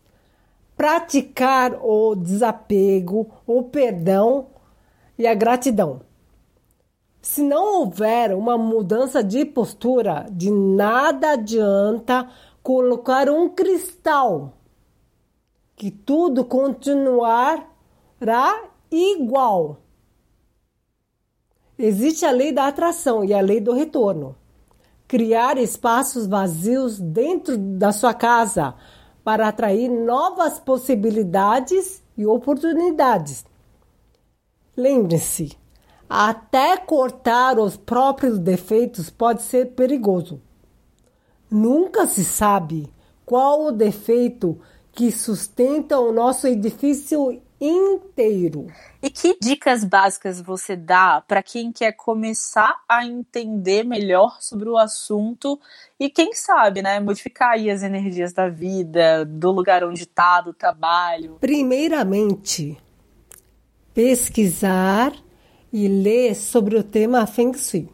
praticar 0.76 1.74
o 1.84 2.16
desapego, 2.16 3.30
o 3.46 3.64
perdão 3.64 4.48
e 5.18 5.28
a 5.28 5.34
gratidão. 5.34 6.02
Se 7.22 7.42
não 7.42 7.80
houver 7.80 8.34
uma 8.34 8.58
mudança 8.58 9.22
de 9.24 9.44
postura, 9.44 10.26
de 10.32 10.50
nada 10.50 11.32
adianta 11.32 12.30
colocar 12.64 13.30
um 13.30 13.50
cristal, 13.50 14.54
que 15.76 15.92
tudo 15.92 16.46
continuará 16.46 17.66
igual. 18.92 19.78
Existe 21.82 22.26
a 22.26 22.32
lei 22.32 22.52
da 22.52 22.68
atração 22.68 23.24
e 23.24 23.34
a 23.34 23.40
lei 23.40 23.62
do 23.62 23.72
retorno. 23.72 24.36
Criar 25.08 25.58
espaços 25.58 26.28
vazios 26.28 27.00
dentro 27.00 27.58
da 27.58 27.94
sua 27.94 28.14
casa 28.14 28.76
para 29.24 29.48
atrair 29.48 29.88
novas 29.88 30.60
possibilidades 30.60 32.04
e 32.18 32.26
oportunidades. 32.26 33.46
Lembre-se, 34.76 35.58
até 36.10 36.76
cortar 36.76 37.58
os 37.58 37.78
próprios 37.78 38.38
defeitos 38.38 39.10
pode 39.10 39.44
ser 39.44 39.68
perigoso. 39.68 40.42
Nunca 41.50 42.06
se 42.06 42.26
sabe 42.26 42.92
qual 43.26 43.68
o 43.68 43.72
defeito 43.72 44.60
que 44.92 45.14
sustenta 45.14 45.98
o 45.98 46.12
nosso 46.12 46.46
edifício 46.46 47.42
inteiro. 47.60 48.68
E 49.02 49.10
que 49.10 49.38
dicas 49.42 49.84
básicas 49.84 50.42
você 50.42 50.76
dá 50.76 51.22
para 51.22 51.44
quem 51.44 51.72
quer 51.72 51.92
começar 51.92 52.84
a 52.88 53.06
entender 53.06 53.84
melhor 53.84 54.38
sobre 54.40 54.70
o 54.70 54.78
assunto 54.78 55.60
e 56.00 56.10
quem 56.10 56.34
sabe, 56.34 56.82
né, 56.82 57.00
modificar 57.00 57.52
aí 57.52 57.70
as 57.70 57.84
energias 57.84 58.32
da 58.32 58.48
vida, 58.48 59.26
do 59.26 59.52
lugar 59.52 59.84
onde 59.84 60.04
está, 60.04 60.42
do 60.42 60.54
trabalho? 60.54 61.38
Primeiramente, 61.40 62.78
pesquisar 63.94 65.14
e 65.72 65.88
ler 65.88 66.36
sobre 66.36 66.78
o 66.78 66.84
tema 66.84 67.28
Feng 67.28 67.54
Shui. 67.58 67.90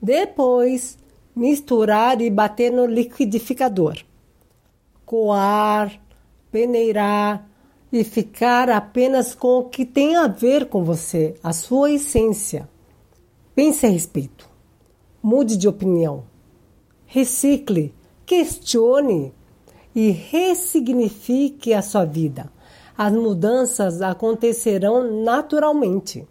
Depois, 0.00 0.96
misturar 1.34 2.20
e 2.20 2.30
bater 2.30 2.70
no 2.70 2.86
liquidificador. 2.86 3.98
Coar, 5.04 6.00
peneirar 6.50 7.48
e 7.92 8.04
ficar 8.04 8.68
apenas 8.68 9.34
com 9.34 9.58
o 9.58 9.64
que 9.64 9.84
tem 9.84 10.16
a 10.16 10.26
ver 10.26 10.66
com 10.66 10.84
você, 10.84 11.34
a 11.42 11.52
sua 11.52 11.90
essência. 11.90 12.68
Pense 13.54 13.86
a 13.86 13.88
respeito. 13.88 14.48
Mude 15.22 15.56
de 15.56 15.66
opinião. 15.66 16.24
Recicle, 17.06 17.94
questione 18.24 19.32
e 19.94 20.10
ressignifique 20.10 21.72
a 21.72 21.82
sua 21.82 22.04
vida. 22.04 22.52
As 22.96 23.12
mudanças 23.12 24.02
acontecerão 24.02 25.22
naturalmente. 25.24 26.26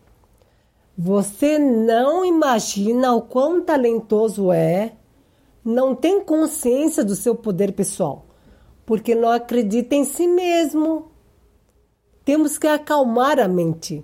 Você 0.98 1.58
não 1.58 2.26
imagina 2.26 3.14
o 3.14 3.22
quão 3.22 3.62
talentoso 3.62 4.52
é, 4.52 4.94
não 5.64 5.94
tem 5.94 6.22
consciência 6.24 7.04
do 7.04 7.16
seu 7.16 7.36
poder 7.36 7.74
pessoal, 7.74 8.26
porque 8.86 9.14
não 9.14 9.30
acredita 9.30 9.96
em 9.96 10.04
si 10.04 10.28
mesmo. 10.28 11.12
Temos 12.28 12.58
que 12.58 12.68
acalmar 12.68 13.40
a 13.40 13.48
mente, 13.48 14.04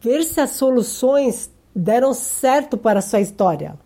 ver 0.00 0.24
se 0.24 0.40
as 0.40 0.52
soluções 0.52 1.50
deram 1.76 2.14
certo 2.14 2.78
para 2.78 3.00
a 3.00 3.02
sua 3.02 3.20
história, 3.20 3.78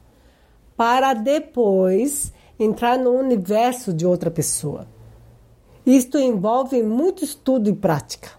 para 0.76 1.12
depois 1.12 2.32
entrar 2.56 2.96
no 2.96 3.10
universo 3.10 3.92
de 3.92 4.06
outra 4.06 4.30
pessoa. 4.30 4.86
Isto 5.84 6.20
envolve 6.20 6.84
muito 6.84 7.24
estudo 7.24 7.68
e 7.68 7.74
prática. 7.74 8.30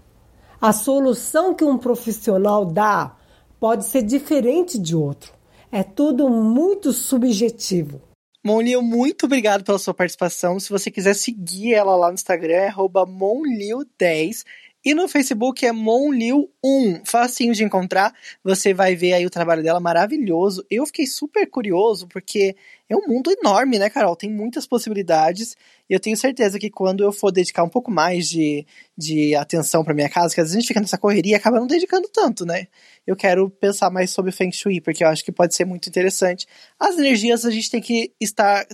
A 0.61 0.71
solução 0.71 1.53
que 1.53 1.65
um 1.65 1.77
profissional 1.77 2.63
dá 2.63 3.17
pode 3.59 3.83
ser 3.83 4.03
diferente 4.03 4.79
de 4.79 4.95
outro. 4.95 5.33
É 5.69 5.83
tudo 5.83 6.29
muito 6.29 6.93
subjetivo. 6.93 8.01
Monlil, 8.41 8.81
muito 8.81 9.25
obrigado 9.25 9.65
pela 9.65 9.79
sua 9.79 9.93
participação. 9.93 10.59
Se 10.61 10.69
você 10.69 10.89
quiser 10.89 11.13
seguir 11.13 11.73
ela 11.73 11.95
lá 11.97 12.07
no 12.07 12.13
Instagram, 12.13 12.53
é 12.53 12.71
monlil10. 12.71 14.45
E 14.85 14.93
no 14.93 15.07
Facebook 15.07 15.65
é 15.65 15.73
Monlil1, 15.73 17.01
facinho 17.05 17.55
de 17.55 17.63
encontrar. 17.63 18.13
Você 18.43 18.71
vai 18.71 18.95
ver 18.95 19.13
aí 19.13 19.25
o 19.25 19.31
trabalho 19.31 19.63
dela 19.63 19.79
maravilhoso. 19.79 20.63
Eu 20.69 20.85
fiquei 20.85 21.07
super 21.07 21.49
curioso 21.49 22.07
porque 22.07 22.55
é 22.87 22.95
um 22.95 23.07
mundo 23.07 23.31
enorme, 23.31 23.79
né, 23.79 23.89
Carol? 23.89 24.15
Tem 24.15 24.29
muitas 24.29 24.67
possibilidades. 24.67 25.55
E 25.89 25.93
eu 25.95 25.99
tenho 25.99 26.15
certeza 26.15 26.59
que 26.59 26.69
quando 26.69 27.03
eu 27.03 27.11
for 27.11 27.31
dedicar 27.31 27.63
um 27.63 27.69
pouco 27.69 27.89
mais 27.89 28.29
de, 28.29 28.63
de 28.95 29.33
atenção 29.33 29.83
para 29.83 29.95
minha 29.95 30.07
casa, 30.07 30.35
que 30.35 30.39
às 30.39 30.49
vezes 30.49 30.57
a 30.57 30.59
gente 30.59 30.67
fica 30.67 30.79
nessa 30.79 30.99
correria 30.99 31.31
e 31.31 31.35
acaba 31.35 31.59
não 31.59 31.65
dedicando 31.65 32.07
tanto, 32.07 32.45
né? 32.45 32.67
Eu 33.07 33.15
quero 33.15 33.49
pensar 33.49 33.89
mais 33.89 34.11
sobre 34.11 34.31
Feng 34.31 34.51
Shui, 34.51 34.81
porque 34.81 35.03
eu 35.03 35.07
acho 35.07 35.25
que 35.25 35.31
pode 35.31 35.55
ser 35.55 35.65
muito 35.65 35.89
interessante. 35.89 36.45
As 36.79 36.95
energias 36.95 37.43
a 37.43 37.49
gente 37.49 37.71
tem 37.71 37.81
que 37.81 38.13
estar 38.21 38.67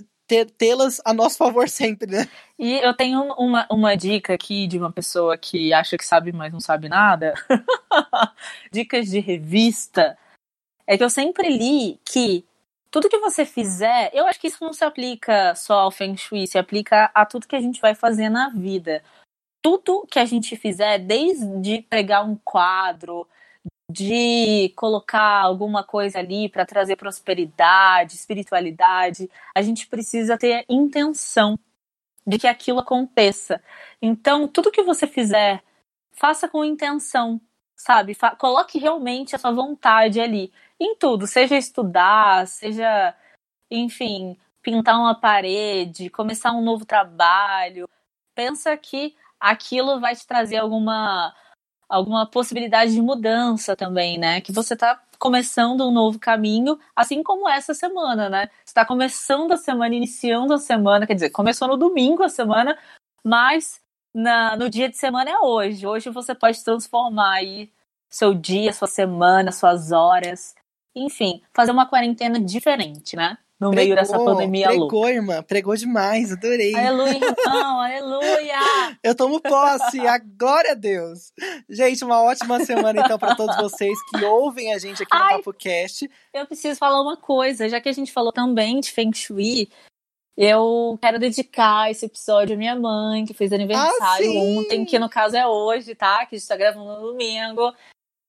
tê-las 0.56 1.00
a 1.04 1.12
nosso 1.12 1.38
favor 1.38 1.68
sempre, 1.68 2.10
né? 2.10 2.28
E 2.58 2.74
eu 2.78 2.94
tenho 2.94 3.22
uma, 3.34 3.66
uma 3.70 3.96
dica 3.96 4.34
aqui 4.34 4.66
de 4.66 4.78
uma 4.78 4.92
pessoa 4.92 5.36
que 5.36 5.72
acha 5.72 5.96
que 5.96 6.04
sabe, 6.04 6.32
mas 6.32 6.52
não 6.52 6.60
sabe 6.60 6.88
nada. 6.88 7.34
Dicas 8.72 9.08
de 9.08 9.20
revista. 9.20 10.16
É 10.86 10.96
que 10.96 11.04
eu 11.04 11.10
sempre 11.10 11.48
li 11.48 12.00
que 12.04 12.44
tudo 12.90 13.08
que 13.08 13.18
você 13.18 13.46
fizer, 13.46 14.10
eu 14.12 14.26
acho 14.26 14.38
que 14.38 14.48
isso 14.48 14.62
não 14.62 14.72
se 14.72 14.84
aplica 14.84 15.54
só 15.54 15.80
ao 15.80 15.90
Feng 15.90 16.14
Shui, 16.16 16.46
se 16.46 16.58
aplica 16.58 17.10
a 17.14 17.24
tudo 17.24 17.48
que 17.48 17.56
a 17.56 17.60
gente 17.60 17.80
vai 17.80 17.94
fazer 17.94 18.28
na 18.28 18.50
vida. 18.50 19.02
Tudo 19.62 20.06
que 20.10 20.18
a 20.18 20.24
gente 20.26 20.56
fizer, 20.56 20.98
desde 20.98 21.82
pregar 21.82 22.22
um 22.28 22.36
quadro, 22.36 23.26
de 23.92 24.72
colocar 24.76 25.42
alguma 25.42 25.84
coisa 25.84 26.18
ali 26.18 26.48
para 26.48 26.64
trazer 26.66 26.96
prosperidade, 26.96 28.14
espiritualidade, 28.14 29.30
a 29.54 29.62
gente 29.62 29.86
precisa 29.86 30.38
ter 30.38 30.64
intenção 30.68 31.58
de 32.26 32.38
que 32.38 32.46
aquilo 32.46 32.80
aconteça. 32.80 33.62
Então, 34.00 34.48
tudo 34.48 34.70
que 34.70 34.82
você 34.82 35.06
fizer, 35.06 35.62
faça 36.12 36.48
com 36.48 36.64
intenção, 36.64 37.40
sabe? 37.76 38.14
Fa 38.14 38.34
coloque 38.36 38.78
realmente 38.78 39.36
a 39.36 39.38
sua 39.38 39.52
vontade 39.52 40.20
ali 40.20 40.52
em 40.80 40.96
tudo, 40.96 41.26
seja 41.26 41.56
estudar, 41.56 42.46
seja, 42.46 43.14
enfim, 43.70 44.38
pintar 44.62 44.98
uma 44.98 45.14
parede, 45.14 46.10
começar 46.10 46.52
um 46.52 46.62
novo 46.62 46.86
trabalho. 46.86 47.88
Pensa 48.34 48.76
que 48.76 49.14
aquilo 49.40 50.00
vai 50.00 50.16
te 50.16 50.26
trazer 50.26 50.56
alguma 50.58 51.34
alguma 51.92 52.24
possibilidade 52.24 52.94
de 52.94 53.02
mudança 53.02 53.76
também, 53.76 54.18
né? 54.18 54.40
Que 54.40 54.50
você 54.50 54.72
está 54.72 54.98
começando 55.18 55.86
um 55.86 55.92
novo 55.92 56.18
caminho, 56.18 56.78
assim 56.96 57.22
como 57.22 57.46
essa 57.48 57.74
semana, 57.74 58.30
né? 58.30 58.48
Está 58.64 58.82
começando 58.84 59.52
a 59.52 59.58
semana, 59.58 59.94
iniciando 59.94 60.54
a 60.54 60.58
semana, 60.58 61.06
quer 61.06 61.14
dizer, 61.14 61.30
começou 61.30 61.68
no 61.68 61.76
domingo 61.76 62.22
a 62.22 62.30
semana, 62.30 62.78
mas 63.22 63.78
na, 64.14 64.56
no 64.56 64.70
dia 64.70 64.88
de 64.88 64.96
semana 64.96 65.30
é 65.30 65.38
hoje. 65.38 65.86
Hoje 65.86 66.08
você 66.08 66.34
pode 66.34 66.64
transformar 66.64 67.34
aí 67.34 67.70
seu 68.08 68.32
dia, 68.32 68.72
sua 68.72 68.88
semana, 68.88 69.52
suas 69.52 69.92
horas, 69.92 70.54
enfim, 70.96 71.42
fazer 71.54 71.72
uma 71.72 71.86
quarentena 71.86 72.40
diferente, 72.40 73.16
né? 73.16 73.36
No 73.62 73.70
pregou, 73.70 73.84
meio 73.84 73.94
dessa 73.94 74.18
pandemia 74.18 74.66
pregou, 74.66 74.82
louca. 74.82 74.96
Pregou, 74.96 75.08
irmã. 75.08 75.42
Pregou 75.42 75.76
demais. 75.76 76.32
Adorei. 76.32 76.74
Aleluia, 76.74 77.14
irmão. 77.46 77.80
aleluia. 77.80 78.58
Eu 79.02 79.14
tomo 79.14 79.40
posse. 79.40 80.00
A 80.06 80.18
glória 80.18 80.72
a 80.72 80.74
Deus. 80.74 81.32
Gente, 81.68 82.04
uma 82.04 82.20
ótima 82.20 82.64
semana, 82.64 83.00
então, 83.00 83.18
para 83.18 83.36
todos 83.36 83.56
vocês 83.56 83.96
que 84.10 84.24
ouvem 84.24 84.74
a 84.74 84.78
gente 84.78 85.02
aqui 85.02 85.16
no 85.16 85.22
Ai, 85.22 85.36
Papo 85.36 85.52
Cast. 85.52 86.10
Eu 86.34 86.44
preciso 86.46 86.78
falar 86.78 87.00
uma 87.00 87.16
coisa. 87.16 87.68
Já 87.68 87.80
que 87.80 87.88
a 87.88 87.92
gente 87.92 88.12
falou 88.12 88.32
também 88.32 88.80
de 88.80 88.90
Feng 88.90 89.14
Shui, 89.14 89.70
eu 90.36 90.98
quero 91.00 91.18
dedicar 91.18 91.90
esse 91.90 92.06
episódio 92.06 92.54
à 92.54 92.58
minha 92.58 92.74
mãe, 92.74 93.24
que 93.24 93.34
fez 93.34 93.52
aniversário 93.52 94.32
ah, 94.32 94.42
ontem, 94.42 94.84
que 94.84 94.98
no 94.98 95.08
caso 95.08 95.36
é 95.36 95.46
hoje, 95.46 95.94
tá? 95.94 96.26
Que 96.26 96.34
a 96.34 96.38
gente 96.38 96.48
tá 96.48 96.56
gravando 96.56 97.00
no 97.00 97.12
domingo. 97.12 97.72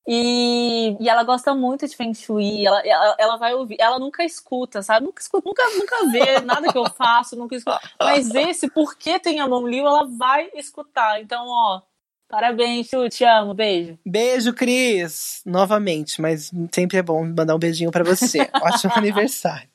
E, 0.06 0.98
e 1.00 1.10
ela 1.10 1.24
gosta 1.24 1.56
muito 1.56 1.88
de 1.88 1.96
Feng 1.96 2.14
Shui, 2.14 2.66
ela, 2.66 2.82
ela, 2.86 3.16
ela 3.18 3.38
vai 3.38 3.54
ouvir, 3.54 3.78
ela 3.80 3.98
nunca 3.98 4.24
escuta, 4.24 4.82
sabe? 4.82 5.06
Nunca 5.06 5.22
escuta, 5.22 5.48
nunca, 5.48 5.64
nunca 5.78 6.12
vê 6.12 6.42
nada 6.44 6.72
que 6.72 6.78
eu 6.78 6.90
faço, 6.90 7.38
nunca 7.38 7.56
escuta. 7.56 7.80
Mas 8.00 8.34
esse, 8.36 8.70
porque 8.70 9.18
tem 9.18 9.40
a 9.40 9.48
mão 9.48 9.66
livre, 9.66 9.88
ela 9.88 10.06
vai 10.06 10.50
escutar. 10.56 11.22
Então, 11.22 11.46
ó, 11.48 11.82
parabéns, 12.28 12.90
Chu, 12.90 13.08
te 13.08 13.24
amo, 13.24 13.54
beijo. 13.54 13.98
Beijo, 14.06 14.54
Cris, 14.54 15.42
novamente, 15.46 16.22
mas 16.22 16.52
sempre 16.74 16.98
é 16.98 17.02
bom 17.02 17.24
mandar 17.24 17.56
um 17.56 17.60
beijinho 17.60 17.92
para 17.92 18.04
você. 18.04 18.40
Ótimo 18.62 18.92
aniversário. 18.98 19.70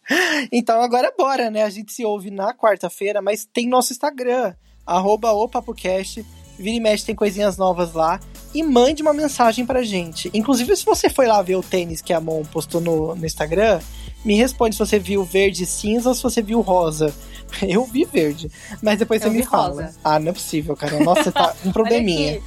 Então, 0.53 0.83
agora 0.83 1.11
bora, 1.17 1.51
né? 1.51 1.63
A 1.63 1.71
gente 1.71 1.91
se 1.91 2.05
ouve 2.05 2.31
na 2.31 2.53
quarta-feira, 2.53 3.23
mas 3.23 3.47
tem 3.47 3.67
nosso 3.67 3.95
Instagram, 3.95 4.55
arroba 4.87 5.33
opapocast, 5.33 6.23
vira 6.59 6.77
e 6.77 6.81
mexe, 6.81 7.07
tem 7.07 7.15
coisinhas 7.15 7.57
novas 7.57 7.95
lá 7.95 8.21
e 8.55 8.63
mande 8.63 9.03
uma 9.03 9.13
mensagem 9.13 9.65
pra 9.65 9.83
gente. 9.83 10.31
Inclusive, 10.33 10.77
se 10.77 10.85
você 10.85 11.09
foi 11.09 11.27
lá 11.27 11.41
ver 11.43 11.57
o 11.57 11.63
tênis 11.63 12.01
que 12.01 12.13
a 12.13 12.21
Mon 12.21 12.43
postou 12.45 12.81
no, 12.81 13.15
no 13.15 13.27
Instagram, 13.27 13.81
me 14.25 14.35
responde 14.35 14.75
se 14.75 14.79
você 14.79 14.99
viu 14.99 15.25
verde 15.25 15.67
cinza 15.67 16.09
ou 16.09 16.15
se 16.15 16.23
você 16.23 16.43
viu 16.43 16.61
rosa. 16.61 17.15
Eu 17.63 17.85
vi 17.85 18.05
verde, 18.05 18.51
mas 18.83 18.99
depois 18.99 19.23
eu 19.23 19.31
você 19.31 19.39
me 19.39 19.43
fala. 19.43 19.83
Rosa. 19.83 19.95
Ah, 20.05 20.19
não 20.19 20.29
é 20.29 20.33
possível, 20.33 20.77
cara. 20.77 21.01
Nossa, 21.01 21.25
você 21.25 21.33
tá 21.33 21.55
um 21.65 21.73
probleminha. 21.73 22.43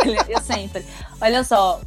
Olha, 0.00 0.24
eu 0.26 0.40
sempre. 0.40 0.86
Olha 1.20 1.44
só, 1.44 1.80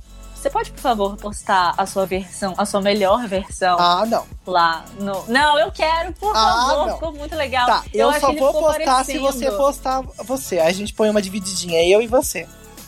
você 0.45 0.49
pode, 0.51 0.69
por 0.69 0.79
favor, 0.79 1.17
postar 1.17 1.73
a 1.75 1.87
sua 1.87 2.05
versão, 2.05 2.53
a 2.55 2.67
sua 2.67 2.79
melhor 2.79 3.27
versão? 3.27 3.77
Ah, 3.79 4.05
não. 4.05 4.27
Lá 4.45 4.85
no. 4.99 5.25
Não, 5.27 5.57
eu 5.57 5.71
quero, 5.71 6.13
por 6.13 6.31
ah, 6.35 6.67
favor. 6.67 6.85
Não. 6.85 6.93
Ficou 6.93 7.13
muito 7.13 7.35
legal. 7.35 7.65
Tá, 7.65 7.83
eu, 7.91 8.11
eu 8.11 8.19
só 8.19 8.31
vou 8.31 8.53
postar 8.53 8.85
parecendo. 8.85 9.03
se 9.03 9.17
você 9.17 9.51
postar 9.51 10.01
você. 10.23 10.59
Aí 10.59 10.67
a 10.67 10.71
gente 10.71 10.93
põe 10.93 11.09
uma 11.09 11.19
divididinha, 11.19 11.83
eu 11.83 11.99
e 11.99 12.05
você. 12.05 12.47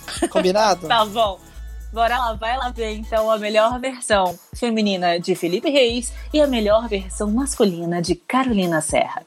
Combinado? 0.29 0.87
tá 0.87 1.05
bom. 1.05 1.39
Bora 1.91 2.17
lá, 2.17 2.33
vai 2.33 2.57
lá 2.57 2.69
ver 2.69 2.95
então 2.95 3.31
a 3.31 3.37
melhor 3.37 3.79
versão 3.79 4.37
feminina 4.53 5.19
de 5.19 5.33
Felipe 5.35 5.69
Reis 5.69 6.13
e 6.33 6.41
a 6.41 6.47
melhor 6.47 6.87
versão 6.87 7.31
masculina 7.31 8.01
de 8.01 8.13
Carolina 8.13 8.81
Serra. 8.81 9.25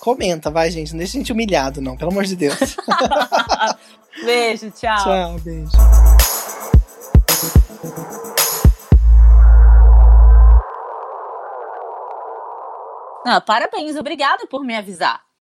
Comenta, 0.00 0.50
vai, 0.50 0.70
gente. 0.70 0.92
Não 0.92 0.98
deixa 0.98 1.18
a 1.18 1.20
gente 1.20 1.32
humilhado, 1.32 1.80
não, 1.80 1.96
pelo 1.96 2.10
amor 2.10 2.24
de 2.24 2.34
Deus. 2.34 2.56
beijo, 4.24 4.70
tchau. 4.70 4.96
Tchau, 4.96 5.38
beijo. 5.40 5.70
Ah, 13.26 13.40
parabéns, 13.42 13.96
obrigada 13.96 14.46
por 14.46 14.64
me 14.64 14.74
avisar. 14.74 15.27